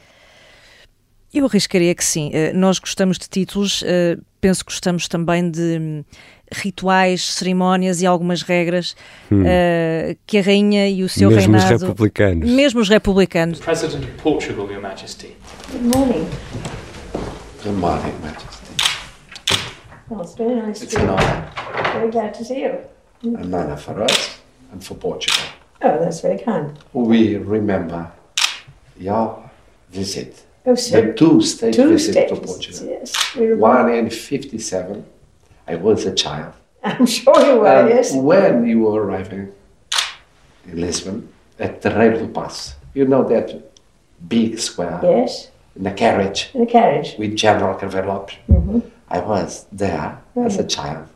Eu 1.33 1.47
arriscaria 1.47 1.95
que 1.95 2.05
sim. 2.05 2.31
Uh, 2.31 2.57
nós 2.57 2.81
gostamos 2.81 3.17
de 3.17 3.29
títulos, 3.29 3.83
uh, 3.83 4.21
penso 4.41 4.65
que 4.65 4.73
gostamos 4.73 5.07
também 5.07 5.49
de 5.49 5.79
um, 5.79 6.05
rituais, 6.53 7.23
cerimónias 7.35 8.03
e 8.03 8.07
algumas 8.07 8.43
regras 8.43 8.97
hum. 9.31 9.43
uh, 9.43 10.17
que 10.27 10.39
a 10.39 10.43
rainha 10.43 10.89
e 10.89 11.05
o 11.05 11.09
seu 11.09 11.31
mesmo 11.31 11.53
reinado... 11.53 11.71
Mesmo 11.71 11.77
os 11.77 11.83
republicanos. 11.83 12.51
Mesmo 12.51 12.81
os 12.81 12.89
republicanos. 12.89 13.61
President 13.61 14.05
of 14.05 14.23
Portugal, 14.23 14.69
Your 14.69 14.83
Majesty. 14.83 15.37
Good 15.71 15.85
morning. 15.85 16.27
Good 17.63 17.77
morning, 17.77 18.15
Majesty. 18.23 18.51
Well, 20.09 20.23
it's 20.23 20.35
very 20.35 20.57
nice 20.57 20.83
It's 20.83 20.93
to 20.95 21.03
an 21.03 21.11
honor. 21.11 21.53
Very 21.93 22.11
glad 22.11 22.35
to 22.35 22.45
see 22.45 22.63
you. 22.63 22.75
An 23.23 23.55
honor 23.55 23.77
for 23.77 24.03
us 24.03 24.41
and 24.73 24.83
for 24.83 24.97
Portugal. 24.97 25.60
Oh, 25.83 25.99
that's 25.99 26.21
very 26.21 26.39
kind. 26.39 26.79
We 26.93 27.37
remember 27.37 28.11
your 28.99 29.51
visit. 29.91 30.45
Oh, 30.67 30.75
so 30.75 31.01
The 31.01 31.13
two 31.15 31.41
state 31.41 31.75
two 31.75 31.89
visit 31.89 32.13
states. 32.13 32.33
to 32.33 32.41
Portugal. 32.41 32.87
Yes, 32.89 33.35
we 33.37 33.43
remember. 33.47 33.61
One 33.63 33.93
in 33.95 34.11
57. 34.11 35.05
I 35.67 35.75
was 35.77 36.05
a 36.07 36.15
child. 36.15 36.53
I'm 36.85 37.07
sure 37.07 37.39
you 37.47 37.61
were. 37.61 37.67
And 37.67 37.89
yes. 37.89 38.13
when 38.15 38.67
you 38.67 38.81
were 38.81 39.03
arriving 39.03 39.53
in 40.67 40.81
Lisbon 40.81 41.29
at 41.59 41.81
the 41.83 41.91
railway 41.91 42.29
pass, 42.29 42.75
you 42.95 43.07
know 43.07 43.27
that 43.29 43.73
big 44.29 44.59
square 44.59 45.01
Yes, 45.03 45.49
in 45.77 45.87
a 45.87 45.95
carriage 45.95 46.51
in 46.55 46.63
a 46.63 46.67
carriage. 46.67 47.15
with 47.19 47.37
General 47.37 47.75
Carvalho. 47.75 48.27
Mhm. 48.51 48.83
I 49.09 49.21
was 49.21 49.67
there 49.73 50.19
as 50.37 50.59
a 50.59 50.65
child, 50.65 51.07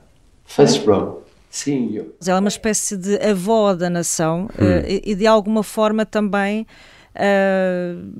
first 0.44 0.86
row, 0.86 1.22
you. 1.66 2.14
Ela 2.26 2.38
é 2.38 2.40
uma 2.40 2.48
espécie 2.48 2.96
de 2.96 3.16
avó 3.16 3.74
da 3.74 3.88
nação 3.88 4.46
uh, 4.46 4.86
e, 4.86 5.12
e 5.12 5.14
de 5.14 5.26
alguma 5.26 5.62
forma 5.62 6.04
também 6.04 6.66
uh, 7.14 8.12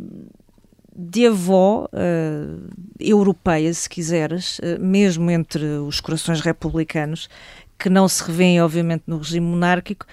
de 0.97 1.27
avó 1.27 1.87
uh, 1.87 2.71
europeia, 3.01 3.75
se 3.75 3.89
quiseres, 3.89 4.61
mesmo 4.79 5.31
entre 5.31 5.65
os 5.65 6.01
corações 6.01 6.41
republicanos, 6.41 7.29
que 7.77 7.91
não 7.91 8.07
se 8.07 8.23
revêem, 8.23 8.63
obviamente, 8.63 9.03
no 9.07 9.19
regime 9.19 9.45
monárquico, 9.45 10.07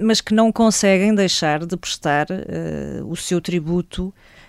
mas 0.00 0.20
que 0.20 0.34
não 0.34 0.50
conseguem 0.50 1.14
deixar 1.14 1.64
de 1.64 1.76
prestar 1.76 2.26
o 3.06 3.14
seu 3.14 3.40
tributo 3.40 4.06
Uh, 4.08 4.41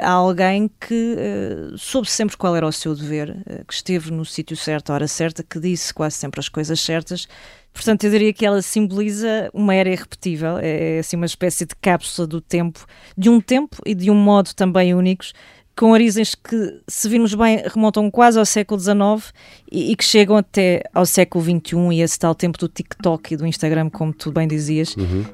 a 0.00 0.10
alguém 0.10 0.70
que 0.80 1.16
uh, 1.16 1.76
soube 1.76 2.08
sempre 2.08 2.36
qual 2.36 2.54
era 2.54 2.66
o 2.66 2.72
seu 2.72 2.94
dever, 2.94 3.30
uh, 3.30 3.64
que 3.66 3.74
esteve 3.74 4.10
no 4.10 4.24
sítio 4.24 4.56
certo, 4.56 4.90
à 4.90 4.94
hora 4.94 5.08
certa, 5.08 5.42
que 5.42 5.58
disse 5.58 5.92
quase 5.92 6.16
sempre 6.16 6.40
as 6.40 6.48
coisas 6.48 6.80
certas. 6.80 7.26
Portanto, 7.72 8.04
eu 8.04 8.10
diria 8.10 8.32
que 8.32 8.46
ela 8.46 8.62
simboliza 8.62 9.50
uma 9.52 9.74
era 9.74 9.90
irrepetível, 9.90 10.56
é, 10.58 10.96
é 10.96 10.98
assim 11.00 11.16
uma 11.16 11.26
espécie 11.26 11.66
de 11.66 11.74
cápsula 11.76 12.26
do 12.26 12.40
tempo, 12.40 12.86
de 13.18 13.28
um 13.28 13.38
tempo 13.38 13.76
e 13.84 13.94
de 13.94 14.10
um 14.10 14.14
modo 14.14 14.54
também 14.54 14.94
únicos, 14.94 15.34
com 15.76 15.90
origens 15.90 16.34
que, 16.34 16.80
se 16.88 17.08
virmos 17.08 17.34
bem, 17.34 17.62
remontam 17.66 18.10
quase 18.10 18.38
ao 18.38 18.46
século 18.46 18.80
XIX 18.80 19.32
e, 19.70 19.92
e, 19.92 19.96
que 19.96 20.04
chegam 20.04 20.36
até 20.36 20.82
ao 20.94 21.04
século 21.04 21.44
XXI 21.44 21.76
e 21.92 22.02
esse 22.02 22.18
tal 22.18 22.34
tempo 22.34 22.58
do 22.58 22.66
TikTok 22.66 23.34
e 23.34 23.36
do 23.36 23.46
Instagram, 23.46 23.90
como 23.90 24.12
tu 24.12 24.32
bem 24.32 24.48
dizias. 24.48 24.96
Uhum. 24.96 25.24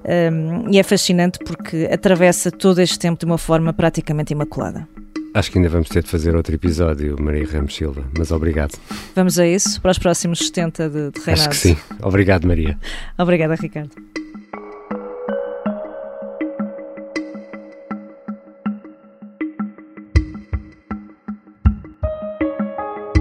Um, 0.67 0.71
e 0.71 0.79
é 0.79 0.83
fascinante 0.83 1.39
porque 1.39 1.89
atravessa 1.93 2.51
todo 2.51 2.81
este 2.81 2.99
tempo 2.99 3.21
de 3.21 3.25
uma 3.25 3.39
forma 3.39 3.73
praticamente 3.73 4.33
imaculada. 4.33 4.89
Acho 5.35 5.51
que 5.51 5.59
ainda 5.59 5.71
vamos 5.71 5.89
ter 5.89 6.03
de 6.03 6.11
fazer 6.11 6.37
outro 6.37 6.55
episódio, 6.55 7.17
Maria 7.19 7.47
Ramos 7.47 7.75
Silva, 7.75 8.05
mas 8.19 8.31
obrigado. 8.31 8.79
Vamos 9.15 9.39
a 9.39 9.47
isso, 9.47 9.81
para 9.81 9.93
os 9.93 9.99
próximos 9.99 10.41
70 10.41 10.91
de, 10.91 11.11
de 11.11 11.21
reinado. 11.21 11.49
Acho 11.49 11.49
que 11.49 11.57
sim. 11.57 11.77
Obrigado, 12.03 12.47
Maria. 12.47 12.79
Obrigada, 13.17 13.55
Ricardo. 13.55 13.93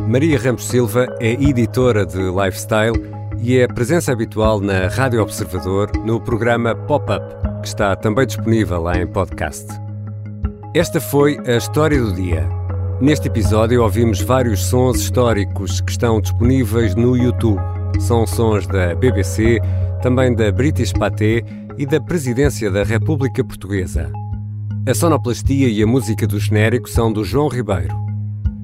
Maria 0.07 0.37
Ramos 0.37 0.67
Silva 0.67 1.07
é 1.19 1.31
editora 1.31 2.05
de 2.05 2.17
lifestyle 2.17 2.93
e 3.39 3.57
é 3.57 3.67
presença 3.67 4.11
habitual 4.11 4.59
na 4.59 4.87
Rádio 4.87 5.21
Observador 5.21 5.91
no 6.05 6.19
programa 6.19 6.75
Pop-Up, 6.75 7.23
que 7.61 7.67
está 7.67 7.95
também 7.95 8.25
disponível 8.25 8.81
lá 8.81 8.97
em 8.97 9.07
podcast. 9.07 9.67
Esta 10.73 10.99
foi 10.99 11.39
a 11.47 11.57
história 11.57 11.99
do 12.01 12.13
dia. 12.13 12.47
Neste 12.99 13.27
episódio 13.27 13.81
ouvimos 13.81 14.21
vários 14.21 14.65
sons 14.65 14.99
históricos 14.99 15.81
que 15.81 15.91
estão 15.91 16.19
disponíveis 16.19 16.93
no 16.95 17.15
YouTube. 17.15 17.59
São 17.99 18.27
sons 18.27 18.67
da 18.67 18.93
BBC, 18.95 19.59
também 20.01 20.35
da 20.35 20.51
British 20.51 20.93
Pathé 20.93 21.43
e 21.77 21.85
da 21.85 21.99
Presidência 22.01 22.69
da 22.69 22.83
República 22.83 23.43
Portuguesa. 23.43 24.11
A 24.87 24.93
sonoplastia 24.93 25.67
e 25.67 25.81
a 25.81 25.87
música 25.87 26.25
do 26.27 26.39
genérico 26.39 26.89
são 26.89 27.13
do 27.13 27.23
João 27.23 27.47
Ribeiro. 27.47 28.10